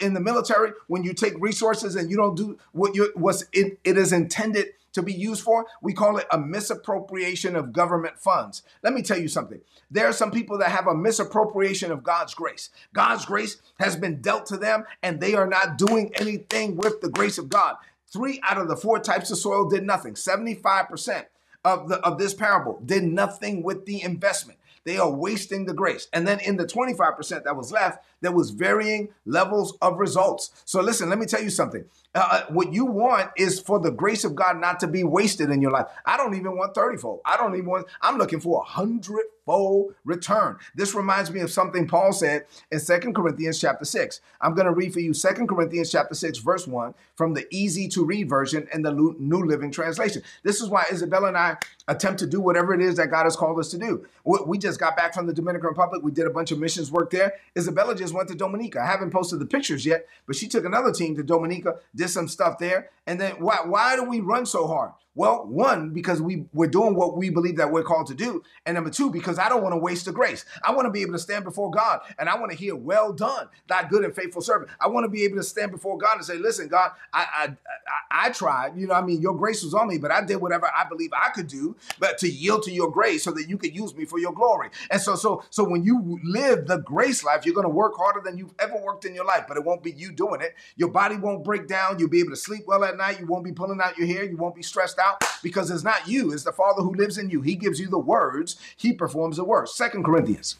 in 0.00 0.14
the 0.14 0.20
military. 0.20 0.72
When 0.86 1.04
you 1.04 1.12
take 1.12 1.34
resources 1.38 1.96
and 1.96 2.10
you 2.10 2.16
don't 2.16 2.36
do 2.36 2.58
what 2.72 2.94
you 2.94 3.12
was 3.14 3.46
it, 3.52 3.78
it 3.84 3.98
is 3.98 4.12
intended 4.12 4.68
to 4.92 5.02
be 5.02 5.12
used 5.12 5.42
for, 5.42 5.66
we 5.82 5.92
call 5.92 6.16
it 6.16 6.26
a 6.32 6.38
misappropriation 6.38 7.56
of 7.56 7.72
government 7.72 8.18
funds. 8.18 8.62
Let 8.82 8.92
me 8.92 9.02
tell 9.02 9.18
you 9.18 9.28
something. 9.28 9.60
There 9.90 10.06
are 10.06 10.12
some 10.12 10.30
people 10.30 10.58
that 10.58 10.70
have 10.70 10.86
a 10.86 10.94
misappropriation 10.94 11.90
of 11.90 12.02
God's 12.02 12.34
grace. 12.34 12.70
God's 12.92 13.24
grace 13.24 13.60
has 13.78 13.96
been 13.96 14.20
dealt 14.20 14.46
to 14.46 14.56
them, 14.56 14.84
and 15.02 15.20
they 15.20 15.34
are 15.34 15.46
not 15.46 15.78
doing 15.78 16.12
anything 16.14 16.76
with 16.76 17.00
the 17.00 17.10
grace 17.10 17.38
of 17.38 17.48
God. 17.48 17.76
Three 18.10 18.40
out 18.42 18.58
of 18.58 18.68
the 18.68 18.76
four 18.76 18.98
types 18.98 19.30
of 19.30 19.38
soil 19.38 19.68
did 19.68 19.84
nothing. 19.84 20.14
75% 20.14 21.26
of, 21.64 21.88
the, 21.88 21.96
of 21.96 22.18
this 22.18 22.34
parable 22.34 22.80
did 22.84 23.04
nothing 23.04 23.62
with 23.62 23.84
the 23.84 24.02
investment. 24.02 24.58
They 24.84 24.98
are 24.98 25.10
wasting 25.10 25.66
the 25.66 25.74
grace. 25.74 26.08
And 26.14 26.26
then 26.26 26.40
in 26.40 26.56
the 26.56 26.66
25% 26.66 27.44
that 27.44 27.56
was 27.56 27.70
left, 27.70 28.02
there 28.20 28.32
was 28.32 28.50
varying 28.50 29.08
levels 29.26 29.76
of 29.80 29.98
results. 29.98 30.62
So 30.64 30.80
listen, 30.80 31.08
let 31.08 31.18
me 31.18 31.26
tell 31.26 31.42
you 31.42 31.50
something. 31.50 31.84
Uh, 32.14 32.28
uh, 32.30 32.42
what 32.48 32.72
you 32.72 32.84
want 32.84 33.30
is 33.36 33.60
for 33.60 33.78
the 33.78 33.90
grace 33.90 34.24
of 34.24 34.34
God 34.34 34.58
not 34.58 34.80
to 34.80 34.86
be 34.86 35.04
wasted 35.04 35.50
in 35.50 35.60
your 35.62 35.70
life. 35.70 35.86
I 36.06 36.16
don't 36.16 36.34
even 36.34 36.56
want 36.56 36.74
30 36.74 36.98
fold. 36.98 37.20
I 37.24 37.36
don't 37.36 37.54
even 37.54 37.68
want, 37.68 37.86
I'm 38.02 38.18
looking 38.18 38.40
for 38.40 38.62
a 38.62 38.64
hundred 38.64 39.24
fold 39.44 39.94
return. 40.04 40.58
This 40.74 40.94
reminds 40.94 41.30
me 41.30 41.40
of 41.40 41.50
something 41.50 41.86
Paul 41.86 42.12
said 42.12 42.44
in 42.70 42.80
Second 42.80 43.14
Corinthians 43.14 43.60
chapter 43.60 43.84
6. 43.84 44.20
I'm 44.40 44.54
going 44.54 44.66
to 44.66 44.72
read 44.72 44.92
for 44.92 45.00
you 45.00 45.14
Second 45.14 45.48
Corinthians 45.48 45.90
chapter 45.90 46.14
6, 46.14 46.38
verse 46.38 46.66
1 46.66 46.94
from 47.16 47.34
the 47.34 47.46
easy 47.50 47.88
to 47.88 48.04
read 48.04 48.28
version 48.28 48.68
and 48.72 48.84
the 48.84 48.92
New 48.92 49.44
Living 49.44 49.70
Translation. 49.70 50.22
This 50.42 50.60
is 50.60 50.68
why 50.68 50.84
Isabella 50.92 51.28
and 51.28 51.36
I 51.36 51.56
attempt 51.88 52.18
to 52.20 52.26
do 52.26 52.40
whatever 52.40 52.74
it 52.74 52.82
is 52.82 52.96
that 52.96 53.10
God 53.10 53.24
has 53.24 53.36
called 53.36 53.58
us 53.58 53.70
to 53.70 53.78
do. 53.78 54.06
We 54.24 54.58
just 54.58 54.78
got 54.78 54.96
back 54.96 55.14
from 55.14 55.26
the 55.26 55.32
Dominican 55.32 55.68
Republic. 55.68 56.02
We 56.02 56.12
did 56.12 56.26
a 56.26 56.30
bunch 56.30 56.52
of 56.52 56.58
missions 56.58 56.92
work 56.92 57.10
there. 57.10 57.34
Isabella 57.56 57.94
just 57.94 58.07
went 58.12 58.28
to 58.28 58.34
Dominica. 58.34 58.80
I 58.80 58.86
haven't 58.86 59.10
posted 59.10 59.38
the 59.40 59.46
pictures 59.46 59.86
yet, 59.86 60.06
but 60.26 60.36
she 60.36 60.48
took 60.48 60.64
another 60.64 60.92
team 60.92 61.16
to 61.16 61.22
Dominica, 61.22 61.76
did 61.94 62.08
some 62.08 62.28
stuff 62.28 62.58
there. 62.58 62.90
And 63.06 63.20
then 63.20 63.32
why, 63.38 63.58
why 63.64 63.96
do 63.96 64.04
we 64.04 64.20
run 64.20 64.46
so 64.46 64.66
hard? 64.66 64.92
Well, 65.18 65.44
one, 65.46 65.90
because 65.90 66.22
we, 66.22 66.44
we're 66.52 66.70
doing 66.70 66.94
what 66.94 67.16
we 67.16 67.28
believe 67.28 67.56
that 67.56 67.72
we're 67.72 67.82
called 67.82 68.06
to 68.06 68.14
do. 68.14 68.44
And 68.64 68.76
number 68.76 68.88
two, 68.88 69.10
because 69.10 69.36
I 69.36 69.48
don't 69.48 69.64
want 69.64 69.72
to 69.72 69.76
waste 69.76 70.04
the 70.04 70.12
grace. 70.12 70.44
I 70.62 70.70
want 70.70 70.86
to 70.86 70.92
be 70.92 71.02
able 71.02 71.14
to 71.14 71.18
stand 71.18 71.42
before 71.42 71.72
God 71.72 72.02
and 72.20 72.28
I 72.28 72.38
want 72.38 72.52
to 72.52 72.56
hear, 72.56 72.76
well 72.76 73.12
done, 73.12 73.48
thy 73.66 73.82
good 73.88 74.04
and 74.04 74.14
faithful 74.14 74.42
servant. 74.42 74.70
I 74.80 74.86
want 74.86 75.02
to 75.06 75.08
be 75.08 75.24
able 75.24 75.38
to 75.38 75.42
stand 75.42 75.72
before 75.72 75.98
God 75.98 76.18
and 76.18 76.24
say, 76.24 76.38
listen, 76.38 76.68
God, 76.68 76.92
I, 77.12 77.26
I, 77.34 77.44
I, 77.46 78.26
I 78.28 78.30
tried, 78.30 78.76
you 78.76 78.86
know, 78.86 78.94
I 78.94 79.02
mean, 79.02 79.20
your 79.20 79.36
grace 79.36 79.64
was 79.64 79.74
on 79.74 79.88
me, 79.88 79.98
but 79.98 80.12
I 80.12 80.24
did 80.24 80.36
whatever 80.36 80.70
I 80.72 80.88
believe 80.88 81.10
I 81.12 81.30
could 81.30 81.48
do, 81.48 81.74
but 81.98 82.18
to 82.18 82.28
yield 82.28 82.62
to 82.62 82.70
your 82.70 82.88
grace 82.88 83.24
so 83.24 83.32
that 83.32 83.48
you 83.48 83.58
could 83.58 83.74
use 83.74 83.96
me 83.96 84.04
for 84.04 84.20
your 84.20 84.32
glory. 84.32 84.70
And 84.88 85.00
so, 85.00 85.16
so, 85.16 85.42
so 85.50 85.64
when 85.64 85.82
you 85.82 86.20
live 86.22 86.68
the 86.68 86.76
grace 86.78 87.24
life, 87.24 87.44
you're 87.44 87.56
going 87.56 87.66
to 87.66 87.70
work 87.70 87.96
harder 87.96 88.20
than 88.24 88.38
you've 88.38 88.54
ever 88.60 88.76
worked 88.80 89.04
in 89.04 89.16
your 89.16 89.24
life, 89.24 89.46
but 89.48 89.56
it 89.56 89.64
won't 89.64 89.82
be 89.82 89.90
you 89.90 90.12
doing 90.12 90.42
it. 90.42 90.54
Your 90.76 90.90
body 90.90 91.16
won't 91.16 91.42
break 91.42 91.66
down. 91.66 91.98
You'll 91.98 92.08
be 92.08 92.20
able 92.20 92.30
to 92.30 92.36
sleep 92.36 92.68
well 92.68 92.84
at 92.84 92.96
night. 92.96 93.18
You 93.18 93.26
won't 93.26 93.44
be 93.44 93.50
pulling 93.50 93.80
out 93.80 93.98
your 93.98 94.06
hair. 94.06 94.22
You 94.22 94.36
won't 94.36 94.54
be 94.54 94.62
stressed 94.62 95.00
out 95.00 95.07
because 95.42 95.70
it's 95.70 95.84
not 95.84 96.08
you, 96.08 96.32
it's 96.32 96.44
the 96.44 96.52
Father 96.52 96.82
who 96.82 96.94
lives 96.94 97.18
in 97.18 97.30
you. 97.30 97.40
He 97.42 97.54
gives 97.54 97.80
you 97.80 97.88
the 97.88 97.98
words, 97.98 98.56
He 98.76 98.92
performs 98.92 99.36
the 99.36 99.44
work. 99.44 99.68
Second 99.68 100.04
Corinthians 100.04 100.56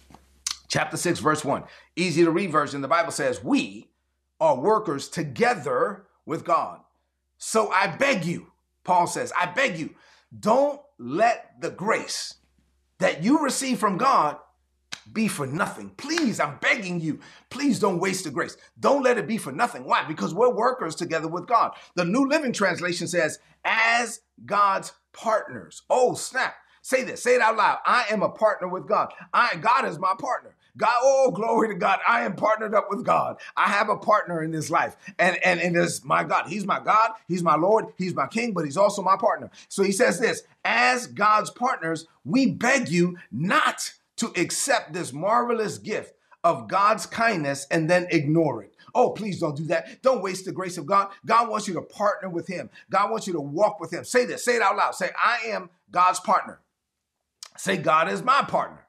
chapter 0.68 0.96
6, 0.96 1.18
verse 1.20 1.44
1. 1.44 1.64
Easy 1.96 2.24
to 2.24 2.30
read 2.30 2.52
version. 2.52 2.80
The 2.82 2.88
Bible 2.88 3.12
says, 3.12 3.42
We 3.42 3.88
are 4.40 4.56
workers 4.56 5.08
together 5.08 6.04
with 6.24 6.44
God. 6.44 6.80
So 7.38 7.70
I 7.70 7.88
beg 7.88 8.24
you, 8.24 8.52
Paul 8.84 9.06
says, 9.06 9.32
I 9.38 9.46
beg 9.46 9.78
you, 9.78 9.94
don't 10.38 10.80
let 10.98 11.60
the 11.60 11.70
grace 11.70 12.34
that 12.98 13.22
you 13.22 13.42
receive 13.42 13.78
from 13.78 13.96
God 13.96 14.36
be 15.12 15.28
for 15.28 15.46
nothing. 15.46 15.90
Please, 15.96 16.40
I'm 16.40 16.58
begging 16.58 17.00
you, 17.00 17.20
please 17.50 17.78
don't 17.78 18.00
waste 18.00 18.24
the 18.24 18.30
grace. 18.30 18.56
Don't 18.78 19.02
let 19.02 19.18
it 19.18 19.26
be 19.26 19.38
for 19.38 19.52
nothing. 19.52 19.84
Why? 19.84 20.04
Because 20.04 20.34
we're 20.34 20.52
workers 20.52 20.94
together 20.94 21.28
with 21.28 21.46
God. 21.46 21.72
The 21.94 22.04
New 22.04 22.26
Living 22.28 22.52
Translation 22.52 23.08
says, 23.08 23.38
as 23.64 24.20
God's 24.44 24.92
partners. 25.12 25.82
Oh, 25.88 26.14
snap. 26.14 26.56
Say 26.82 27.02
this, 27.02 27.22
say 27.22 27.34
it 27.34 27.42
out 27.42 27.56
loud. 27.56 27.78
I 27.84 28.04
am 28.10 28.22
a 28.22 28.30
partner 28.30 28.68
with 28.68 28.88
God. 28.88 29.12
I 29.34 29.56
God 29.56 29.84
is 29.84 29.98
my 29.98 30.14
partner. 30.18 30.54
God, 30.78 30.94
oh, 31.02 31.32
glory 31.32 31.68
to 31.68 31.74
God. 31.74 31.98
I 32.06 32.24
am 32.24 32.36
partnered 32.36 32.74
up 32.74 32.86
with 32.88 33.04
God. 33.04 33.36
I 33.56 33.68
have 33.68 33.88
a 33.88 33.96
partner 33.96 34.42
in 34.42 34.52
this 34.52 34.70
life. 34.70 34.96
And, 35.18 35.36
and, 35.44 35.60
and 35.60 35.76
it 35.76 35.80
is 35.80 36.04
my 36.04 36.22
God. 36.22 36.46
He's 36.46 36.64
my 36.64 36.78
God. 36.78 37.10
He's 37.26 37.42
my 37.42 37.56
Lord. 37.56 37.86
He's 37.96 38.14
my 38.14 38.28
King, 38.28 38.52
but 38.52 38.64
he's 38.64 38.76
also 38.76 39.02
my 39.02 39.16
partner. 39.16 39.50
So 39.68 39.82
he 39.82 39.90
says 39.90 40.20
this 40.20 40.44
as 40.64 41.08
God's 41.08 41.50
partners, 41.50 42.06
we 42.24 42.46
beg 42.46 42.88
you 42.88 43.18
not 43.32 43.92
to 44.18 44.32
accept 44.40 44.92
this 44.92 45.12
marvelous 45.12 45.78
gift 45.78 46.14
of 46.44 46.68
God's 46.68 47.06
kindness 47.06 47.66
and 47.70 47.90
then 47.90 48.06
ignore 48.10 48.62
it. 48.62 48.74
Oh, 48.94 49.10
please 49.10 49.40
don't 49.40 49.56
do 49.56 49.64
that. 49.64 50.02
Don't 50.02 50.22
waste 50.22 50.44
the 50.44 50.52
grace 50.52 50.78
of 50.78 50.86
God. 50.86 51.10
God 51.26 51.48
wants 51.48 51.68
you 51.68 51.74
to 51.74 51.82
partner 51.82 52.28
with 52.28 52.46
Him. 52.46 52.70
God 52.90 53.10
wants 53.10 53.26
you 53.26 53.32
to 53.34 53.40
walk 53.40 53.80
with 53.80 53.92
Him. 53.92 54.04
Say 54.04 54.24
this, 54.24 54.44
say 54.44 54.56
it 54.56 54.62
out 54.62 54.76
loud. 54.76 54.94
Say, 54.94 55.10
I 55.16 55.48
am 55.48 55.70
God's 55.90 56.20
partner. 56.20 56.60
Say, 57.56 57.76
God 57.76 58.08
is 58.08 58.22
my 58.22 58.42
partner. 58.42 58.87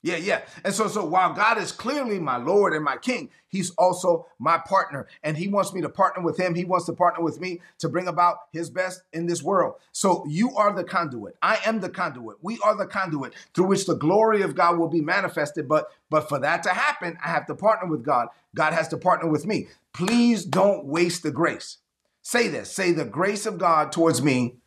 Yeah, 0.00 0.16
yeah. 0.16 0.42
And 0.64 0.72
so, 0.72 0.86
so 0.86 1.04
while 1.04 1.32
God 1.32 1.58
is 1.58 1.72
clearly 1.72 2.20
my 2.20 2.36
Lord 2.36 2.72
and 2.72 2.84
my 2.84 2.96
King, 2.96 3.30
He's 3.48 3.70
also 3.70 4.26
my 4.38 4.58
partner. 4.58 5.08
And 5.24 5.36
He 5.36 5.48
wants 5.48 5.72
me 5.72 5.80
to 5.80 5.88
partner 5.88 6.22
with 6.22 6.38
Him. 6.38 6.54
He 6.54 6.64
wants 6.64 6.86
to 6.86 6.92
partner 6.92 7.24
with 7.24 7.40
me 7.40 7.60
to 7.80 7.88
bring 7.88 8.06
about 8.06 8.36
His 8.52 8.70
best 8.70 9.02
in 9.12 9.26
this 9.26 9.42
world. 9.42 9.74
So 9.90 10.24
you 10.28 10.54
are 10.56 10.72
the 10.72 10.84
conduit. 10.84 11.36
I 11.42 11.58
am 11.66 11.80
the 11.80 11.88
conduit. 11.88 12.36
We 12.42 12.60
are 12.64 12.76
the 12.76 12.86
conduit 12.86 13.34
through 13.54 13.66
which 13.66 13.86
the 13.86 13.96
glory 13.96 14.42
of 14.42 14.54
God 14.54 14.78
will 14.78 14.88
be 14.88 15.00
manifested. 15.00 15.68
But 15.68 15.90
but 16.10 16.28
for 16.28 16.38
that 16.38 16.62
to 16.62 16.70
happen, 16.70 17.18
I 17.24 17.28
have 17.30 17.46
to 17.46 17.56
partner 17.56 17.88
with 17.88 18.04
God. 18.04 18.28
God 18.54 18.74
has 18.74 18.86
to 18.88 18.96
partner 18.96 19.28
with 19.28 19.46
me. 19.46 19.66
Please 19.92 20.44
don't 20.44 20.84
waste 20.84 21.24
the 21.24 21.32
grace. 21.32 21.78
Say 22.22 22.46
this. 22.46 22.70
Say 22.70 22.92
the 22.92 23.04
grace 23.04 23.46
of 23.46 23.58
God 23.58 23.90
towards 23.90 24.22
me 24.22 24.58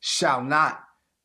shall 0.00 0.42
not 0.42 0.82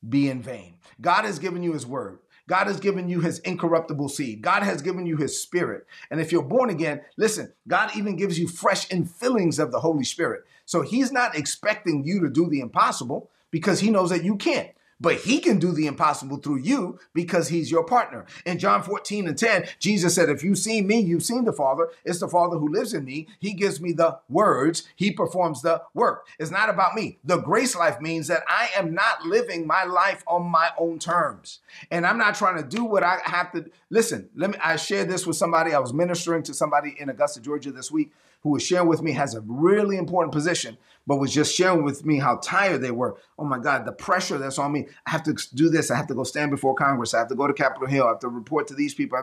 be 0.08 0.30
in 0.30 0.42
vain. 0.42 0.76
God 1.02 1.26
has 1.26 1.38
given 1.38 1.64
you 1.64 1.74
His 1.74 1.86
word. 1.86 2.20
God 2.52 2.68
has 2.68 2.82
given 2.82 3.08
you 3.08 3.22
his 3.22 3.40
incorruptible 3.40 4.10
seed. 4.10 4.42
God 4.42 4.62
has 4.64 4.82
given 4.82 5.06
you 5.06 5.16
his 5.16 5.42
spirit. 5.42 5.88
And 6.10 6.20
if 6.20 6.34
you're 6.34 6.44
born 6.44 6.70
again, 6.70 7.00
listen, 7.16 7.54
God 7.66 7.96
even 7.96 8.18
gives 8.18 8.38
you 8.38 8.50
fresh 8.50 8.90
infillings 8.90 9.58
of 9.58 9.72
the 9.72 9.80
Holy 9.80 10.04
Spirit. 10.04 10.44
So 10.66 10.82
he's 10.82 11.14
not 11.14 11.34
expecting 11.34 12.04
you 12.04 12.20
to 12.20 12.30
do 12.30 12.50
the 12.50 12.60
impossible 12.60 13.30
because 13.52 13.80
he 13.80 13.90
knows 13.90 14.10
that 14.10 14.26
you 14.26 14.36
can't 14.36 14.68
but 15.02 15.18
he 15.18 15.40
can 15.40 15.58
do 15.58 15.72
the 15.72 15.88
impossible 15.88 16.38
through 16.38 16.60
you 16.60 17.00
because 17.14 17.50
he's 17.50 17.72
your 17.72 17.84
partner. 17.84 18.26
In 18.46 18.60
John 18.60 18.84
14 18.84 19.28
and 19.28 19.38
10, 19.38 19.68
Jesus 19.80 20.14
said, 20.14 20.30
If 20.30 20.44
you've 20.44 20.60
seen 20.60 20.86
me, 20.86 21.00
you've 21.00 21.24
seen 21.24 21.44
the 21.44 21.52
Father. 21.52 21.90
It's 22.06 22.20
the 22.20 22.28
Father 22.28 22.58
who 22.58 22.72
lives 22.72 22.94
in 22.94 23.04
me. 23.04 23.28
He 23.40 23.54
gives 23.54 23.82
me 23.82 23.94
the 23.94 24.20
words, 24.30 24.84
he 24.96 25.12
performs 25.12 25.64
the 25.64 25.82
work. 25.96 26.28
It's 26.38 26.52
not 26.52 26.70
about 26.70 26.94
me. 26.94 27.18
The 27.24 27.38
grace 27.38 27.76
life 27.76 28.00
means 28.00 28.28
that 28.28 28.44
I 28.48 28.70
am 28.78 28.94
not 28.94 29.26
living 29.26 29.66
my 29.66 29.84
life 29.84 30.24
on 30.28 30.46
my 30.46 30.70
own 30.78 31.00
terms. 31.00 31.60
And 31.90 32.06
I'm 32.06 32.20
not 32.20 32.36
trying 32.36 32.62
to 32.62 32.68
do 32.68 32.86
what 32.86 33.04
I 33.04 33.18
have 33.24 33.52
to. 33.54 33.66
Listen, 33.90 34.30
let 34.36 34.52
me 34.52 34.58
I 34.64 34.76
shared 34.76 35.10
this 35.10 35.26
with 35.26 35.36
somebody. 35.36 35.74
I 35.74 35.80
was 35.80 35.94
ministering 35.94 36.44
to 36.44 36.54
somebody 36.54 36.96
in 37.00 37.10
Augusta, 37.10 37.42
Georgia 37.42 37.72
this 37.72 37.92
week 37.92 38.12
who 38.44 38.50
was 38.50 38.64
sharing 38.64 38.88
with 38.88 39.02
me 39.02 39.12
has 39.12 39.36
a 39.36 39.42
really 39.42 39.98
important 39.98 40.34
position 40.34 40.78
but 41.08 41.18
was 41.18 41.34
just 41.34 41.56
sharing 41.56 41.84
with 41.84 42.06
me 42.06 42.20
how 42.20 42.38
tired 42.38 42.82
they 42.82 42.92
were. 42.92 43.18
Oh 43.38 43.46
my 43.46 43.60
God, 43.60 43.86
the 43.86 43.92
pressure 43.92 44.38
that's 44.38 44.60
on 44.60 44.72
me. 44.72 44.88
I 45.06 45.12
have 45.12 45.24
to 45.24 45.34
do 45.56 45.70
this. 45.70 45.92
I 45.92 45.98
have 45.98 46.08
to 46.08 46.14
go 46.14 46.24
stand 46.24 46.52
before 46.52 46.76
Congress. 46.76 47.14
I 47.14 47.20
have 47.20 47.28
to 47.30 47.36
go 47.36 47.48
to 47.48 47.54
Capitol 47.54 47.88
Hill. 47.88 48.06
I 48.06 48.10
have 48.10 48.20
to 48.20 48.30
report 48.30 48.68
to 48.68 48.76
these 48.76 48.94
people. 48.94 49.20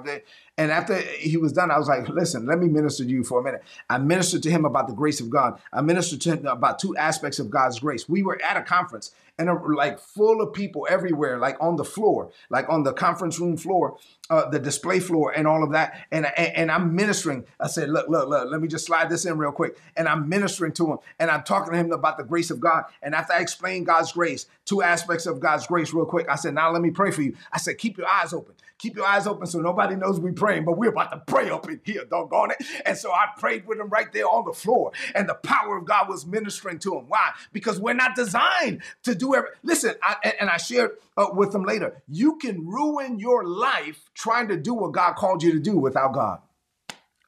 And 0.56 0.72
after 0.72 0.96
he 0.96 1.36
was 1.36 1.52
done, 1.52 1.70
I 1.70 1.78
was 1.78 1.88
like, 1.88 2.08
listen, 2.08 2.46
let 2.46 2.58
me 2.58 2.68
minister 2.68 3.04
to 3.04 3.10
you 3.10 3.24
for 3.24 3.40
a 3.40 3.44
minute. 3.44 3.62
I 3.88 3.98
ministered 3.98 4.42
to 4.44 4.50
him 4.50 4.64
about 4.64 4.88
the 4.88 4.94
grace 4.94 5.20
of 5.20 5.30
God. 5.30 5.60
I 5.72 5.80
ministered 5.80 6.20
to 6.22 6.36
him 6.36 6.46
about 6.46 6.78
two 6.78 6.96
aspects 6.96 7.38
of 7.38 7.50
God's 7.50 7.78
grace. 7.78 8.08
We 8.08 8.22
were 8.22 8.40
at 8.42 8.56
a 8.56 8.62
conference 8.62 9.12
and 9.38 9.48
like 9.76 10.00
full 10.00 10.40
of 10.42 10.52
people 10.52 10.86
everywhere, 10.90 11.38
like 11.38 11.56
on 11.60 11.76
the 11.76 11.84
floor, 11.84 12.32
like 12.50 12.68
on 12.68 12.82
the 12.82 12.92
conference 12.92 13.38
room 13.38 13.56
floor, 13.56 13.96
uh, 14.30 14.48
the 14.50 14.58
display 14.58 14.98
floor, 14.98 15.32
and 15.34 15.46
all 15.46 15.62
of 15.62 15.72
that. 15.72 16.06
And, 16.10 16.26
and, 16.36 16.56
and 16.56 16.72
I'm 16.72 16.94
ministering. 16.94 17.44
I 17.60 17.68
said, 17.68 17.88
look, 17.88 18.08
look, 18.08 18.28
look. 18.28 18.50
Let 18.50 18.60
me 18.60 18.66
just 18.66 18.86
slide 18.86 19.08
this 19.08 19.24
in 19.24 19.38
real 19.38 19.52
quick. 19.52 19.78
And 19.96 20.08
I'm 20.08 20.28
ministering 20.28 20.72
to 20.72 20.92
him 20.92 20.98
and 21.20 21.30
I'm 21.30 21.44
talking 21.44 21.67
to 21.72 21.78
him 21.78 21.92
about 21.92 22.16
the 22.16 22.24
grace 22.24 22.50
of 22.50 22.60
God. 22.60 22.84
And 23.02 23.14
after 23.14 23.32
I 23.32 23.40
explained 23.40 23.86
God's 23.86 24.12
grace, 24.12 24.46
two 24.64 24.82
aspects 24.82 25.26
of 25.26 25.40
God's 25.40 25.66
grace 25.66 25.92
real 25.92 26.06
quick, 26.06 26.28
I 26.28 26.36
said, 26.36 26.54
now 26.54 26.70
let 26.70 26.82
me 26.82 26.90
pray 26.90 27.10
for 27.10 27.22
you. 27.22 27.36
I 27.52 27.58
said, 27.58 27.78
keep 27.78 27.98
your 27.98 28.06
eyes 28.06 28.32
open. 28.32 28.54
Keep 28.78 28.96
your 28.96 29.06
eyes 29.06 29.26
open 29.26 29.46
so 29.48 29.58
nobody 29.58 29.96
knows 29.96 30.20
we 30.20 30.30
praying, 30.30 30.64
but 30.64 30.78
we're 30.78 30.90
about 30.90 31.10
to 31.10 31.22
pray 31.26 31.50
up 31.50 31.68
in 31.68 31.80
here, 31.84 32.04
doggone 32.04 32.52
it. 32.52 32.64
And 32.86 32.96
so 32.96 33.10
I 33.10 33.26
prayed 33.36 33.66
with 33.66 33.80
him 33.80 33.88
right 33.88 34.12
there 34.12 34.26
on 34.26 34.44
the 34.44 34.52
floor. 34.52 34.92
And 35.16 35.28
the 35.28 35.34
power 35.34 35.76
of 35.76 35.84
God 35.84 36.08
was 36.08 36.24
ministering 36.24 36.78
to 36.80 36.96
him. 36.96 37.06
Why? 37.08 37.32
Because 37.52 37.80
we're 37.80 37.94
not 37.94 38.14
designed 38.14 38.82
to 39.02 39.16
do 39.16 39.34
every. 39.34 39.50
Listen, 39.64 39.94
I, 40.00 40.34
and 40.40 40.48
I 40.48 40.58
shared 40.58 40.92
uh, 41.16 41.26
with 41.32 41.50
them 41.50 41.64
later. 41.64 42.02
You 42.06 42.36
can 42.36 42.68
ruin 42.68 43.18
your 43.18 43.44
life 43.44 44.10
trying 44.14 44.46
to 44.48 44.56
do 44.56 44.74
what 44.74 44.92
God 44.92 45.14
called 45.14 45.42
you 45.42 45.52
to 45.52 45.60
do 45.60 45.76
without 45.76 46.14
God. 46.14 46.40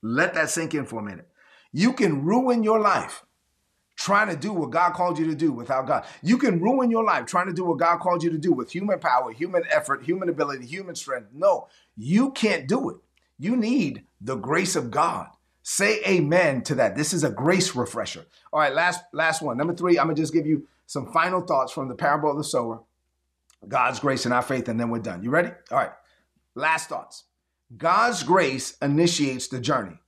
Let 0.02 0.34
that 0.34 0.50
sink 0.50 0.74
in 0.74 0.86
for 0.86 1.00
a 1.00 1.02
minute. 1.02 1.28
You 1.72 1.92
can 1.92 2.24
ruin 2.24 2.62
your 2.62 2.78
life 2.78 3.24
trying 4.00 4.28
to 4.28 4.36
do 4.36 4.50
what 4.50 4.70
God 4.70 4.94
called 4.94 5.18
you 5.18 5.26
to 5.26 5.34
do 5.34 5.52
without 5.52 5.86
God. 5.86 6.06
You 6.22 6.38
can 6.38 6.58
ruin 6.58 6.90
your 6.90 7.04
life 7.04 7.26
trying 7.26 7.48
to 7.48 7.52
do 7.52 7.64
what 7.64 7.78
God 7.78 7.98
called 7.98 8.22
you 8.22 8.30
to 8.30 8.38
do 8.38 8.50
with 8.50 8.72
human 8.72 8.98
power, 8.98 9.30
human 9.30 9.62
effort, 9.70 10.02
human 10.02 10.30
ability, 10.30 10.64
human 10.64 10.94
strength. 10.94 11.28
No, 11.34 11.68
you 11.98 12.30
can't 12.30 12.66
do 12.66 12.88
it. 12.88 12.96
You 13.38 13.56
need 13.56 14.04
the 14.18 14.36
grace 14.36 14.74
of 14.74 14.90
God. 14.90 15.28
Say 15.62 16.00
amen 16.06 16.62
to 16.62 16.74
that. 16.76 16.96
This 16.96 17.12
is 17.12 17.24
a 17.24 17.30
grace 17.30 17.76
refresher. 17.76 18.24
All 18.52 18.60
right, 18.60 18.72
last 18.72 19.02
last 19.12 19.42
one. 19.42 19.58
Number 19.58 19.74
3, 19.74 19.98
I'm 19.98 20.06
going 20.06 20.16
to 20.16 20.22
just 20.22 20.32
give 20.32 20.46
you 20.46 20.66
some 20.86 21.12
final 21.12 21.42
thoughts 21.42 21.70
from 21.70 21.88
the 21.88 21.94
parable 21.94 22.30
of 22.30 22.38
the 22.38 22.44
sower. 22.44 22.80
God's 23.68 24.00
grace 24.00 24.24
and 24.24 24.32
our 24.32 24.42
faith 24.42 24.68
and 24.68 24.80
then 24.80 24.88
we're 24.88 25.00
done. 25.00 25.22
You 25.22 25.28
ready? 25.28 25.50
All 25.70 25.78
right. 25.78 25.92
Last 26.54 26.88
thoughts. 26.88 27.24
God's 27.76 28.22
grace 28.22 28.76
initiates 28.80 29.48
the 29.48 29.60
journey, 29.60 29.98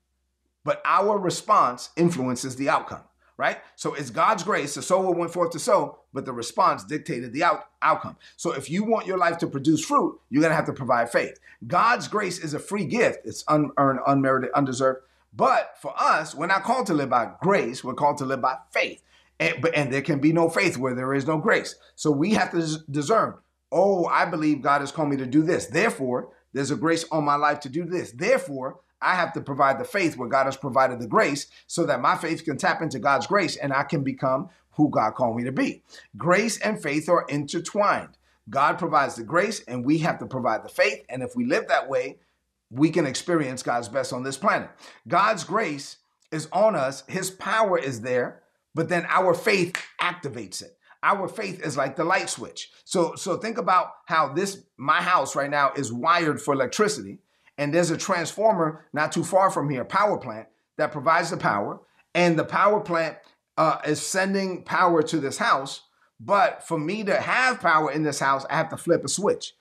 but 0.65 0.81
our 0.85 1.19
response 1.19 1.91
influences 1.97 2.57
the 2.57 2.71
outcome, 2.71 3.03
right? 3.43 3.59
So 3.75 3.95
it's 3.95 4.09
God's 4.09 4.45
grace. 4.45 4.77
The 4.77 4.83
sower 4.83 5.11
went 5.11 5.33
forth 5.33 5.51
to 5.51 5.59
sow, 5.59 5.99
but 6.13 6.25
the 6.25 6.33
response 6.33 6.85
dictated 6.85 7.33
the 7.33 7.43
out- 7.43 7.65
outcome. 7.83 8.17
So 8.37 8.53
if 8.53 8.71
you 8.71 8.85
want 8.85 9.09
your 9.09 9.19
life 9.19 9.37
to 9.39 9.49
produce 9.49 9.85
fruit, 9.85 10.21
you're 10.31 10.43
going 10.43 10.53
to 10.53 10.57
have 10.57 10.67
to 10.67 10.73
provide 10.73 11.11
faith. 11.11 11.41
God's 11.67 12.07
grace 12.07 12.39
is 12.39 12.55
a 12.55 12.61
free 12.61 12.85
gift, 12.85 13.27
it's 13.27 13.43
unearned, 13.49 13.99
unmerited, 14.07 14.53
undeserved. 14.53 15.01
But 15.35 15.75
for 15.81 15.93
us, 16.01 16.37
we're 16.37 16.47
not 16.47 16.63
called 16.63 16.87
to 16.87 16.95
live 16.95 17.11
by 17.11 17.33
grace, 17.43 17.83
we're 17.83 17.95
called 17.95 18.19
to 18.19 18.25
live 18.25 18.41
by 18.41 18.59
faith. 18.71 19.03
And, 19.41 19.67
and 19.75 19.93
there 19.93 20.03
can 20.03 20.21
be 20.21 20.33
no 20.33 20.49
faith 20.49 20.79
where 20.79 20.95
there 20.95 21.13
is 21.13 21.27
no 21.27 21.37
grace. 21.37 21.75
So 21.97 22.13
we 22.13 22.35
have 22.35 22.53
to 22.53 22.79
discern, 22.89 23.35
oh, 23.73 24.07
I 24.07 24.25
believe 24.25 24.63
God 24.63 24.83
has 24.83 24.93
called 24.93 25.09
me 25.09 25.17
to 25.17 25.27
do 25.27 25.43
this. 25.43 25.67
Therefore, 25.67 26.29
there's 26.53 26.71
a 26.71 26.77
grace 26.77 27.05
on 27.11 27.25
my 27.25 27.35
life 27.35 27.59
to 27.61 27.69
do 27.69 27.85
this. 27.85 28.13
Therefore, 28.13 28.79
I 29.03 29.15
have 29.15 29.33
to 29.35 29.41
provide 29.41 29.79
the 29.79 29.85
faith 29.85 30.17
where 30.17 30.29
God 30.29 30.45
has 30.45 30.57
provided 30.57 31.01
the 31.01 31.07
grace 31.07 31.47
so 31.67 31.85
that 31.87 32.01
my 32.01 32.17
faith 32.17 32.45
can 32.45 32.57
tap 32.57 32.83
into 32.83 32.99
God's 32.99 33.27
grace 33.27 33.57
and 33.57 33.73
I 33.73 33.83
can 33.83 34.03
become 34.03 34.49
who 34.73 34.89
God 34.89 35.15
called 35.15 35.37
me 35.37 35.45
to 35.45 35.53
be. 35.53 35.83
Grace 36.17 36.59
and 36.61 36.83
faith 36.83 37.09
are 37.09 37.27
intertwined. 37.29 38.17
God 38.49 38.79
provides 38.79 39.17
the 39.17 39.25
grace 39.25 39.63
and 39.69 39.85
we 39.85 39.99
have 39.99 40.19
to 40.19 40.27
provide 40.27 40.65
the 40.65 40.69
faith. 40.69 41.05
And 41.09 41.23
if 41.23 41.37
we 41.37 41.45
live 41.45 41.69
that 41.69 41.89
way, 41.89 42.19
we 42.71 42.91
can 42.91 43.07
experience 43.07 43.63
God's 43.63 43.89
best 43.89 44.13
on 44.13 44.23
this 44.23 44.39
planet. 44.39 44.71
God's 45.07 45.45
grace 45.45 45.99
is 46.31 46.49
on 46.53 46.75
us, 46.75 47.05
His 47.09 47.31
power 47.31 47.79
is 47.79 48.01
there, 48.01 48.43
but 48.75 48.89
then 48.89 49.05
our 49.11 49.35
faith 49.35 49.77
activates 50.01 50.63
it 50.63 50.79
our 51.03 51.29
faith 51.29 51.65
is 51.65 51.77
like 51.77 51.97
the 51.97 52.05
light 52.05 52.31
switch. 52.31 52.71
So 52.85 53.15
so 53.17 53.37
think 53.37 53.59
about 53.59 53.89
how 54.07 54.33
this 54.33 54.63
my 54.77 55.03
house 55.03 55.35
right 55.35 55.51
now 55.51 55.73
is 55.75 55.93
wired 55.93 56.41
for 56.41 56.55
electricity 56.55 57.19
and 57.59 57.73
there's 57.73 57.91
a 57.91 57.97
transformer 57.97 58.87
not 58.93 59.13
too 59.13 59.25
far 59.25 59.51
from 59.51 59.69
here, 59.69 59.85
power 59.85 60.19
plant 60.19 60.49
that 60.79 60.93
provides 60.93 61.31
the 61.31 61.37
power 61.37 61.81
and 62.15 62.39
the 62.39 62.45
power 62.45 62.81
plant 62.81 63.17
uh, 63.57 63.79
is 63.87 64.01
sending 64.01 64.63
power 64.65 65.03
to 65.03 65.19
this 65.19 65.39
house, 65.39 65.83
but 66.19 66.67
for 66.67 66.79
me 66.79 67.05
to 67.05 67.21
have 67.21 67.61
power 67.61 67.91
in 67.91 68.03
this 68.03 68.21
house, 68.21 68.47
I 68.49 68.57
have 68.57 68.71
to 68.71 68.77
flip 68.77 69.05
a 69.05 69.09
switch. 69.09 69.55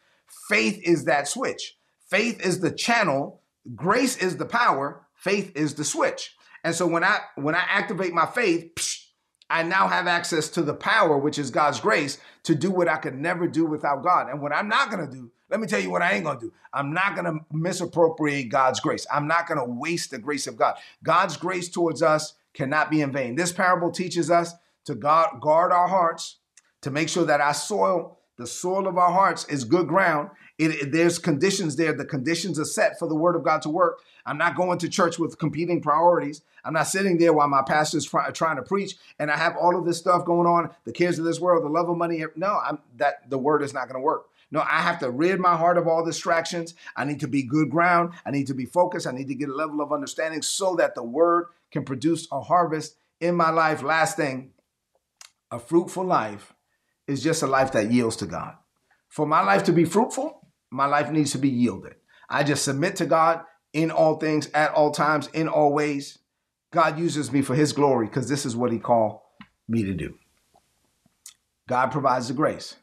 Faith 0.49 0.79
is 0.83 1.05
that 1.05 1.27
switch. 1.27 1.77
Faith 2.09 2.45
is 2.45 2.59
the 2.59 2.71
channel, 2.71 3.41
grace 3.75 4.17
is 4.17 4.37
the 4.37 4.45
power, 4.45 5.05
faith 5.13 5.51
is 5.55 5.75
the 5.75 5.83
switch. 5.83 6.35
And 6.63 6.75
so 6.75 6.85
when 6.85 7.03
I 7.03 7.19
when 7.35 7.55
I 7.55 7.63
activate 7.67 8.13
my 8.13 8.25
faith, 8.25 8.75
psh, 8.75 9.05
I 9.49 9.63
now 9.63 9.87
have 9.87 10.07
access 10.07 10.49
to 10.49 10.61
the 10.61 10.73
power, 10.73 11.17
which 11.17 11.37
is 11.37 11.51
God's 11.51 11.79
grace, 11.79 12.17
to 12.43 12.55
do 12.55 12.71
what 12.71 12.87
I 12.87 12.97
could 12.97 13.15
never 13.15 13.47
do 13.47 13.65
without 13.65 14.03
God. 14.03 14.29
And 14.29 14.41
what 14.41 14.53
I'm 14.53 14.69
not 14.69 14.89
going 14.89 15.05
to 15.05 15.11
do, 15.11 15.31
let 15.51 15.59
me 15.59 15.67
tell 15.67 15.81
you 15.81 15.91
what 15.91 16.01
I 16.01 16.13
ain't 16.13 16.23
going 16.23 16.39
to 16.39 16.45
do. 16.45 16.53
I'm 16.73 16.93
not 16.93 17.13
going 17.13 17.25
to 17.25 17.45
misappropriate 17.51 18.49
God's 18.49 18.79
grace. 18.79 19.05
I'm 19.13 19.27
not 19.27 19.47
going 19.47 19.59
to 19.59 19.65
waste 19.65 20.11
the 20.11 20.17
grace 20.17 20.47
of 20.47 20.55
God. 20.55 20.75
God's 21.03 21.35
grace 21.35 21.69
towards 21.69 22.01
us 22.01 22.35
cannot 22.53 22.89
be 22.89 23.01
in 23.01 23.11
vain. 23.11 23.35
This 23.35 23.51
parable 23.51 23.91
teaches 23.91 24.31
us 24.31 24.53
to 24.85 24.95
guard, 24.95 25.41
our 25.43 25.87
hearts, 25.87 26.37
to 26.81 26.89
make 26.89 27.09
sure 27.09 27.25
that 27.25 27.41
our 27.41 27.53
soil, 27.53 28.17
the 28.37 28.47
soil 28.47 28.87
of 28.87 28.97
our 28.97 29.11
hearts, 29.11 29.45
is 29.45 29.65
good 29.65 29.87
ground. 29.87 30.29
It, 30.57 30.71
it, 30.71 30.91
there's 30.91 31.19
conditions 31.19 31.75
there. 31.75 31.93
The 31.93 32.05
conditions 32.05 32.57
are 32.57 32.65
set 32.65 32.97
for 32.97 33.07
the 33.07 33.15
word 33.15 33.35
of 33.35 33.43
God 33.43 33.61
to 33.63 33.69
work. 33.69 33.99
I'm 34.25 34.37
not 34.37 34.55
going 34.55 34.79
to 34.79 34.89
church 34.89 35.19
with 35.19 35.37
competing 35.37 35.81
priorities. 35.81 36.41
I'm 36.63 36.73
not 36.73 36.87
sitting 36.87 37.17
there 37.17 37.33
while 37.33 37.47
my 37.47 37.63
pastor's 37.63 38.05
try, 38.05 38.29
trying 38.31 38.55
to 38.57 38.61
preach 38.61 38.95
and 39.19 39.31
I 39.31 39.37
have 39.37 39.57
all 39.57 39.77
of 39.77 39.85
this 39.85 39.97
stuff 39.97 40.25
going 40.25 40.47
on, 40.47 40.69
the 40.85 40.91
cares 40.91 41.17
of 41.19 41.25
this 41.25 41.39
world, 41.39 41.63
the 41.63 41.69
love 41.69 41.89
of 41.89 41.97
money. 41.97 42.23
No, 42.35 42.59
I'm, 42.63 42.79
that 42.97 43.29
the 43.29 43.37
word 43.37 43.63
is 43.63 43.73
not 43.73 43.87
going 43.87 43.99
to 43.99 44.05
work. 44.05 44.27
No, 44.51 44.59
I 44.61 44.81
have 44.81 44.99
to 44.99 45.09
rid 45.09 45.39
my 45.39 45.55
heart 45.55 45.77
of 45.77 45.87
all 45.87 46.03
distractions. 46.03 46.75
I 46.95 47.05
need 47.05 47.21
to 47.21 47.27
be 47.27 47.43
good 47.43 47.69
ground. 47.69 48.13
I 48.25 48.31
need 48.31 48.47
to 48.47 48.53
be 48.53 48.65
focused. 48.65 49.07
I 49.07 49.11
need 49.11 49.29
to 49.29 49.35
get 49.35 49.49
a 49.49 49.55
level 49.55 49.81
of 49.81 49.93
understanding 49.93 50.41
so 50.41 50.75
that 50.75 50.93
the 50.93 51.03
word 51.03 51.47
can 51.71 51.85
produce 51.85 52.27
a 52.31 52.41
harvest 52.41 52.97
in 53.21 53.35
my 53.35 53.49
life. 53.49 53.81
Last 53.81 54.17
thing, 54.17 54.51
a 55.51 55.59
fruitful 55.59 56.03
life 56.03 56.53
is 57.07 57.23
just 57.23 57.43
a 57.43 57.47
life 57.47 57.71
that 57.71 57.91
yields 57.91 58.17
to 58.17 58.25
God. 58.25 58.55
For 59.07 59.25
my 59.25 59.41
life 59.41 59.63
to 59.63 59.71
be 59.71 59.85
fruitful, 59.85 60.47
my 60.69 60.85
life 60.85 61.11
needs 61.11 61.31
to 61.31 61.37
be 61.37 61.49
yielded. 61.49 61.95
I 62.29 62.43
just 62.43 62.63
submit 62.63 62.97
to 62.97 63.05
God 63.05 63.43
in 63.73 63.91
all 63.91 64.17
things, 64.17 64.49
at 64.53 64.73
all 64.73 64.91
times, 64.91 65.27
in 65.33 65.47
all 65.47 65.73
ways. 65.73 66.19
God 66.71 66.99
uses 66.99 67.31
me 67.31 67.41
for 67.41 67.55
his 67.55 67.73
glory 67.73 68.07
because 68.07 68.29
this 68.29 68.45
is 68.45 68.55
what 68.55 68.71
he 68.71 68.79
called 68.79 69.19
me 69.67 69.83
to 69.83 69.93
do. 69.93 70.15
God 71.67 71.87
provides 71.87 72.27
the 72.27 72.33
grace. 72.33 72.75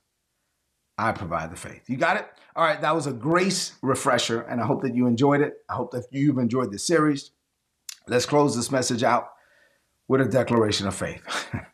I 0.99 1.13
provide 1.13 1.53
the 1.53 1.57
faith. 1.57 1.89
You 1.89 1.97
got 1.97 2.17
it? 2.17 2.27
All 2.57 2.65
right, 2.65 2.81
that 2.81 2.95
was 2.95 3.07
a 3.07 3.13
grace 3.13 3.75
refresher, 3.83 4.41
and 4.41 4.61
I 4.61 4.67
hope 4.67 4.83
that 4.83 4.97
you 4.97 5.07
enjoyed 5.07 5.41
it. 5.41 5.59
I 5.71 5.75
hope 5.75 5.93
that 5.93 6.07
you've 6.11 6.39
enjoyed 6.39 6.73
this 6.73 6.85
series. 6.85 7.31
Let's 8.09 8.27
close 8.27 8.57
this 8.57 8.73
message 8.73 9.05
out 9.05 9.29
with 10.09 10.21
a 10.21 10.25
declaration 10.25 10.89
of 10.89 10.95
faith. 10.97 11.23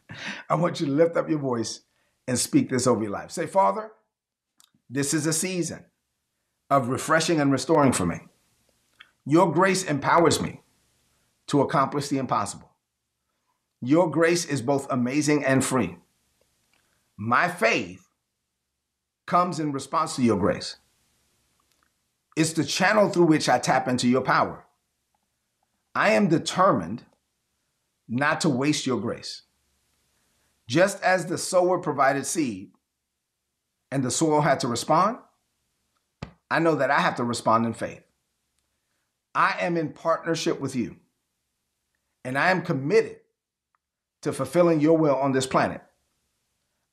I 0.50 0.56
want 0.56 0.80
you 0.80 0.86
to 0.86 0.92
lift 0.92 1.16
up 1.16 1.30
your 1.30 1.38
voice 1.38 1.80
and 2.28 2.38
speak 2.38 2.68
this 2.68 2.86
over 2.86 3.02
your 3.02 3.12
life. 3.12 3.30
Say, 3.30 3.46
Father, 3.46 3.92
this 4.90 5.14
is 5.14 5.26
a 5.26 5.32
season 5.32 5.86
of 6.68 6.88
refreshing 6.88 7.40
and 7.40 7.50
restoring 7.50 7.92
for 7.92 8.04
me. 8.04 8.20
Your 9.24 9.50
grace 9.50 9.84
empowers 9.84 10.40
me 10.40 10.60
to 11.46 11.62
accomplish 11.62 12.08
the 12.08 12.18
impossible. 12.18 12.70
Your 13.80 14.10
grace 14.10 14.44
is 14.44 14.60
both 14.60 14.86
amazing 14.90 15.44
and 15.44 15.64
free. 15.64 15.96
My 17.16 17.48
faith 17.48 18.03
comes 19.26 19.58
in 19.58 19.72
response 19.72 20.16
to 20.16 20.22
your 20.22 20.38
grace. 20.38 20.76
It's 22.36 22.52
the 22.52 22.64
channel 22.64 23.08
through 23.08 23.26
which 23.26 23.48
I 23.48 23.58
tap 23.58 23.88
into 23.88 24.08
your 24.08 24.20
power. 24.20 24.64
I 25.94 26.10
am 26.10 26.28
determined 26.28 27.04
not 28.08 28.40
to 28.42 28.48
waste 28.48 28.86
your 28.86 29.00
grace. 29.00 29.42
Just 30.66 31.02
as 31.02 31.26
the 31.26 31.38
sower 31.38 31.78
provided 31.78 32.26
seed 32.26 32.72
and 33.90 34.02
the 34.02 34.10
soil 34.10 34.40
had 34.40 34.60
to 34.60 34.68
respond, 34.68 35.18
I 36.50 36.58
know 36.58 36.74
that 36.74 36.90
I 36.90 37.00
have 37.00 37.16
to 37.16 37.24
respond 37.24 37.66
in 37.66 37.74
faith. 37.74 38.02
I 39.34 39.56
am 39.60 39.76
in 39.76 39.92
partnership 39.92 40.60
with 40.60 40.76
you, 40.76 40.96
and 42.24 42.38
I 42.38 42.50
am 42.50 42.62
committed 42.62 43.18
to 44.22 44.32
fulfilling 44.32 44.80
your 44.80 44.96
will 44.96 45.16
on 45.16 45.32
this 45.32 45.46
planet. 45.46 45.82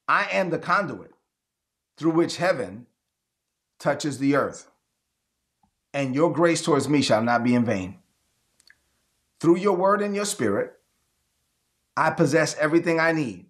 I 0.07 0.27
am 0.31 0.49
the 0.49 0.59
conduit 0.59 1.11
through 2.01 2.11
which 2.11 2.37
heaven 2.37 2.87
touches 3.77 4.17
the 4.17 4.35
earth, 4.35 4.71
and 5.93 6.15
your 6.15 6.33
grace 6.33 6.63
towards 6.63 6.89
me 6.89 6.99
shall 6.99 7.21
not 7.21 7.43
be 7.43 7.53
in 7.53 7.63
vain. 7.63 7.99
Through 9.39 9.57
your 9.57 9.75
word 9.75 10.01
and 10.01 10.15
your 10.15 10.25
spirit, 10.25 10.73
I 11.95 12.09
possess 12.09 12.57
everything 12.57 12.99
I 12.99 13.11
need 13.11 13.45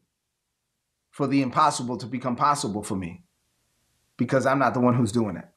for 1.12 1.28
the 1.28 1.42
impossible 1.42 1.96
to 1.96 2.06
become 2.06 2.36
possible 2.36 2.84
for 2.84 2.98
me 2.98 3.24
because 4.18 4.46
I'm 4.46 4.60
not 4.60 4.74
the 4.74 4.82
one 4.82 4.96
who's 4.96 5.14
doing 5.14 5.38
it. 5.38 5.48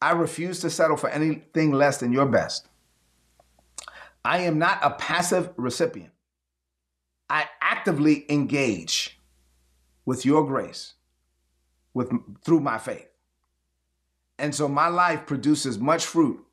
I 0.00 0.12
refuse 0.12 0.60
to 0.60 0.70
settle 0.70 0.96
for 0.96 1.10
anything 1.10 1.72
less 1.72 1.98
than 1.98 2.10
your 2.10 2.24
best. 2.24 2.68
I 4.24 4.38
am 4.38 4.58
not 4.58 4.78
a 4.82 4.92
passive 4.92 5.50
recipient. 5.58 6.12
I 7.28 7.50
actively 7.60 8.24
engage 8.30 9.20
with 10.06 10.24
your 10.24 10.46
grace 10.46 10.94
with 11.94 12.10
through 12.44 12.60
my 12.60 12.78
faith. 12.78 13.08
And 14.38 14.54
so 14.54 14.68
my 14.68 14.88
life 14.88 15.26
produces 15.26 15.78
much 15.78 16.04
fruit 16.04 16.44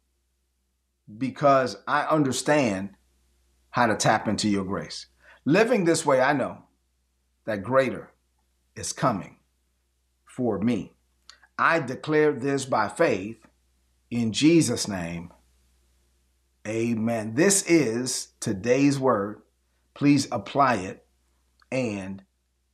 because 1.17 1.77
I 1.87 2.03
understand 2.03 2.91
how 3.71 3.87
to 3.87 3.95
tap 3.95 4.27
into 4.27 4.49
your 4.49 4.65
grace. 4.65 5.07
Living 5.45 5.85
this 5.85 6.05
way, 6.05 6.21
I 6.21 6.33
know 6.33 6.63
that 7.45 7.63
greater 7.63 8.11
is 8.75 8.93
coming 8.93 9.37
for 10.25 10.59
me. 10.59 10.93
I 11.57 11.79
declare 11.79 12.31
this 12.31 12.65
by 12.65 12.87
faith 12.87 13.37
in 14.11 14.31
Jesus' 14.31 14.87
name. 14.87 15.31
Amen. 16.67 17.35
This 17.35 17.63
is 17.63 18.29
today's 18.39 18.99
word. 18.99 19.41
Please 19.93 20.27
apply 20.31 20.75
it 20.75 21.05
and 21.71 22.23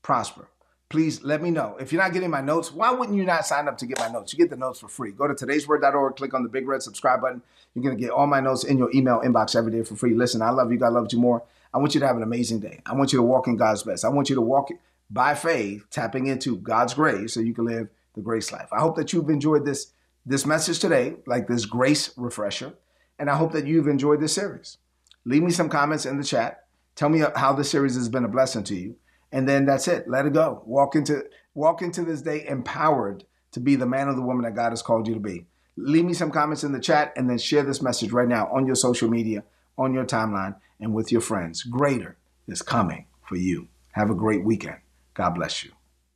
prosper. 0.01 0.49
Please 0.89 1.23
let 1.23 1.41
me 1.41 1.49
know. 1.49 1.75
If 1.79 1.91
you're 1.91 2.01
not 2.01 2.13
getting 2.13 2.29
my 2.29 2.41
notes, 2.41 2.71
why 2.71 2.91
wouldn't 2.91 3.17
you 3.17 3.25
not 3.25 3.45
sign 3.45 3.67
up 3.67 3.77
to 3.79 3.85
get 3.85 3.99
my 3.99 4.07
notes? 4.07 4.31
You 4.31 4.37
get 4.37 4.51
the 4.51 4.55
notes 4.55 4.79
for 4.79 4.87
free. 4.87 5.11
Go 5.11 5.27
to 5.27 5.33
today'sword.org, 5.33 6.15
click 6.15 6.33
on 6.33 6.43
the 6.43 6.49
big 6.49 6.67
red 6.67 6.83
subscribe 6.83 7.21
button. 7.21 7.41
You're 7.73 7.83
going 7.83 7.97
to 7.97 8.01
get 8.01 8.11
all 8.11 8.27
my 8.27 8.39
notes 8.39 8.63
in 8.63 8.77
your 8.77 8.91
email 8.93 9.19
inbox 9.21 9.55
every 9.55 9.71
day 9.71 9.83
for 9.83 9.95
free. 9.95 10.13
Listen, 10.13 10.41
I 10.41 10.51
love 10.51 10.71
you. 10.71 10.77
God 10.77 10.93
loves 10.93 11.11
you 11.11 11.19
more. 11.19 11.43
I 11.73 11.79
want 11.79 11.93
you 11.93 11.99
to 11.99 12.07
have 12.07 12.15
an 12.15 12.23
amazing 12.23 12.59
day. 12.59 12.81
I 12.85 12.93
want 12.93 13.11
you 13.11 13.17
to 13.17 13.23
walk 13.23 13.47
in 13.47 13.57
God's 13.57 13.83
best. 13.83 14.05
I 14.05 14.09
want 14.09 14.29
you 14.29 14.35
to 14.35 14.41
walk 14.41 14.69
by 15.09 15.35
faith, 15.35 15.85
tapping 15.89 16.27
into 16.27 16.57
God's 16.57 16.93
grace 16.93 17.33
so 17.33 17.39
you 17.39 17.53
can 17.53 17.65
live 17.65 17.89
the 18.13 18.21
grace 18.21 18.51
life. 18.51 18.69
I 18.71 18.79
hope 18.79 18.95
that 18.95 19.11
you've 19.11 19.29
enjoyed 19.29 19.65
this 19.65 19.91
this 20.25 20.45
message 20.45 20.79
today, 20.79 21.15
like 21.27 21.47
this 21.47 21.65
grace 21.65 22.11
refresher, 22.17 22.73
and 23.19 23.29
I 23.29 23.35
hope 23.35 23.51
that 23.51 23.67
you've 23.67 23.87
enjoyed 23.87 24.19
this 24.19 24.33
series. 24.33 24.77
Leave 25.23 25.43
me 25.43 25.51
some 25.51 25.69
comments 25.69 26.05
in 26.05 26.17
the 26.17 26.23
chat. 26.23 26.65
Tell 26.95 27.09
me 27.09 27.23
how 27.35 27.53
this 27.53 27.69
series 27.69 27.95
has 27.95 28.09
been 28.09 28.25
a 28.25 28.29
blessing 28.29 28.63
to 28.63 28.75
you, 28.75 28.95
and 29.35 29.49
then 29.49 29.65
that's 29.65 29.89
it. 29.89 30.07
Let 30.07 30.25
it 30.25 30.31
go. 30.31 30.63
Walk 30.65 30.95
into 30.95 31.25
walk 31.53 31.81
into 31.81 32.03
this 32.05 32.21
day 32.21 32.47
empowered 32.47 33.25
to 33.51 33.59
be 33.59 33.75
the 33.75 33.85
man 33.85 34.07
or 34.07 34.15
the 34.15 34.21
woman 34.21 34.45
that 34.45 34.55
God 34.55 34.69
has 34.69 34.81
called 34.81 35.09
you 35.09 35.13
to 35.13 35.19
be. 35.19 35.45
Leave 35.75 36.05
me 36.05 36.13
some 36.13 36.31
comments 36.31 36.63
in 36.63 36.71
the 36.71 36.79
chat 36.79 37.11
and 37.17 37.29
then 37.29 37.37
share 37.37 37.63
this 37.63 37.81
message 37.81 38.13
right 38.13 38.29
now 38.29 38.47
on 38.47 38.65
your 38.65 38.75
social 38.75 39.09
media, 39.09 39.43
on 39.77 39.93
your 39.93 40.05
timeline, 40.05 40.55
and 40.79 40.93
with 40.93 41.11
your 41.11 41.19
friends. 41.19 41.63
Greater 41.63 42.15
is 42.47 42.61
coming 42.61 43.07
for 43.27 43.35
you. 43.35 43.67
Have 43.91 44.09
a 44.09 44.15
great 44.15 44.45
weekend. 44.45 44.77
God 45.13 45.31
bless 45.31 45.65
you. 45.65 45.71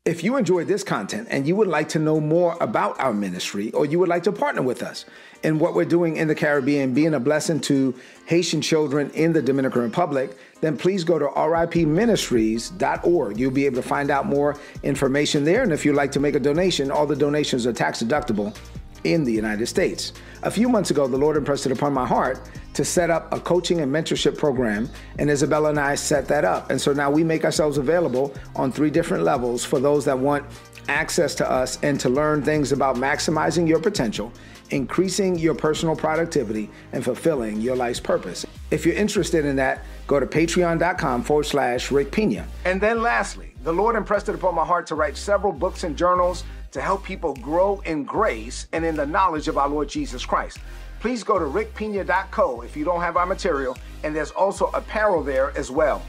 If 0.09 0.23
you 0.23 0.37
enjoyed 0.37 0.67
this 0.67 0.83
content 0.83 1.27
and 1.29 1.47
you 1.47 1.55
would 1.55 1.67
like 1.67 1.87
to 1.89 1.99
know 1.99 2.19
more 2.19 2.57
about 2.61 2.99
our 2.99 3.13
ministry 3.13 3.71
or 3.73 3.85
you 3.85 3.99
would 3.99 4.09
like 4.09 4.23
to 4.23 4.31
partner 4.31 4.63
with 4.63 4.81
us 4.81 5.05
in 5.43 5.59
what 5.59 5.75
we're 5.75 5.85
doing 5.85 6.17
in 6.17 6.27
the 6.27 6.33
Caribbean, 6.33 6.95
being 6.95 7.13
a 7.13 7.19
blessing 7.19 7.59
to 7.59 7.93
Haitian 8.25 8.59
children 8.59 9.11
in 9.11 9.33
the 9.33 9.41
Dominican 9.43 9.83
Republic, 9.83 10.35
then 10.61 10.75
please 10.75 11.03
go 11.03 11.19
to 11.19 11.27
ripministries.org. 11.27 13.37
You'll 13.37 13.51
be 13.51 13.67
able 13.67 13.75
to 13.75 13.87
find 13.87 14.09
out 14.09 14.25
more 14.25 14.57
information 14.81 15.43
there. 15.43 15.61
And 15.61 15.71
if 15.71 15.85
you'd 15.85 15.93
like 15.93 16.11
to 16.13 16.19
make 16.19 16.33
a 16.33 16.39
donation, 16.39 16.89
all 16.89 17.05
the 17.05 17.15
donations 17.15 17.67
are 17.67 17.73
tax 17.73 18.01
deductible 18.01 18.57
in 19.03 19.23
the 19.23 19.31
United 19.31 19.67
States. 19.67 20.13
A 20.41 20.49
few 20.49 20.69
months 20.69 20.89
ago, 20.89 21.07
the 21.07 21.17
Lord 21.17 21.37
impressed 21.37 21.67
it 21.67 21.71
upon 21.71 21.93
my 21.93 22.07
heart 22.07 22.41
to 22.79 22.85
set 22.85 23.09
up 23.09 23.33
a 23.33 23.39
coaching 23.41 23.81
and 23.81 23.93
mentorship 23.93 24.37
program, 24.37 24.89
and 25.17 25.29
Isabella 25.29 25.71
and 25.71 25.79
I 25.81 25.95
set 25.95 26.29
that 26.29 26.45
up. 26.45 26.69
And 26.69 26.79
so 26.79 26.93
now 26.93 27.11
we 27.11 27.25
make 27.25 27.43
ourselves 27.43 27.77
available 27.77 28.33
on 28.55 28.71
three 28.71 28.89
different 28.89 29.25
levels 29.25 29.65
for 29.65 29.81
those 29.81 30.05
that 30.05 30.17
want 30.17 30.45
access 30.87 31.35
to 31.35 31.51
us 31.51 31.77
and 31.83 31.99
to 31.99 32.07
learn 32.07 32.41
things 32.41 32.71
about 32.71 32.95
maximizing 32.95 33.67
your 33.67 33.81
potential, 33.81 34.31
increasing 34.69 35.37
your 35.37 35.53
personal 35.53 35.93
productivity, 35.93 36.69
and 36.93 37.03
fulfilling 37.03 37.59
your 37.59 37.75
life's 37.75 37.99
purpose. 37.99 38.45
If 38.71 38.85
you're 38.85 38.95
interested 38.95 39.43
in 39.43 39.57
that, 39.57 39.83
go 40.07 40.17
to 40.17 40.25
patreon.com 40.25 41.23
forward 41.23 41.47
slash 41.47 41.91
Rick 41.91 42.13
Pina. 42.13 42.47
And 42.63 42.79
then 42.79 43.01
lastly, 43.01 43.53
the 43.65 43.73
Lord 43.73 43.97
impressed 43.97 44.29
it 44.29 44.35
upon 44.35 44.55
my 44.55 44.63
heart 44.63 44.87
to 44.87 44.95
write 44.95 45.17
several 45.17 45.51
books 45.51 45.83
and 45.83 45.97
journals 45.97 46.45
to 46.71 46.79
help 46.79 47.03
people 47.03 47.33
grow 47.35 47.81
in 47.81 48.05
grace 48.05 48.67
and 48.71 48.85
in 48.85 48.95
the 48.95 49.05
knowledge 49.05 49.49
of 49.49 49.57
our 49.57 49.67
Lord 49.67 49.89
Jesus 49.89 50.25
Christ. 50.25 50.59
Please 50.99 51.23
go 51.23 51.39
to 51.39 51.45
rickpina.co 51.45 52.61
if 52.61 52.75
you 52.75 52.83
don't 52.83 53.01
have 53.01 53.15
our 53.15 53.25
material, 53.25 53.77
and 54.03 54.15
there's 54.15 54.31
also 54.31 54.67
apparel 54.73 55.23
there 55.23 55.57
as 55.57 55.71
well. 55.71 56.01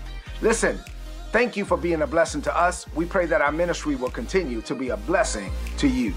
Listen, 0.43 0.79
thank 1.33 1.57
you 1.57 1.65
for 1.65 1.77
being 1.77 2.03
a 2.03 2.07
blessing 2.07 2.43
to 2.43 2.57
us. 2.57 2.87
We 2.95 3.05
pray 3.05 3.27
that 3.27 3.41
our 3.41 3.53
ministry 3.53 3.95
will 3.95 4.11
continue 4.11 4.61
to 4.63 4.75
be 4.75 4.89
a 4.89 4.97
blessing 4.97 5.53
to 5.79 5.89
you. 5.89 6.13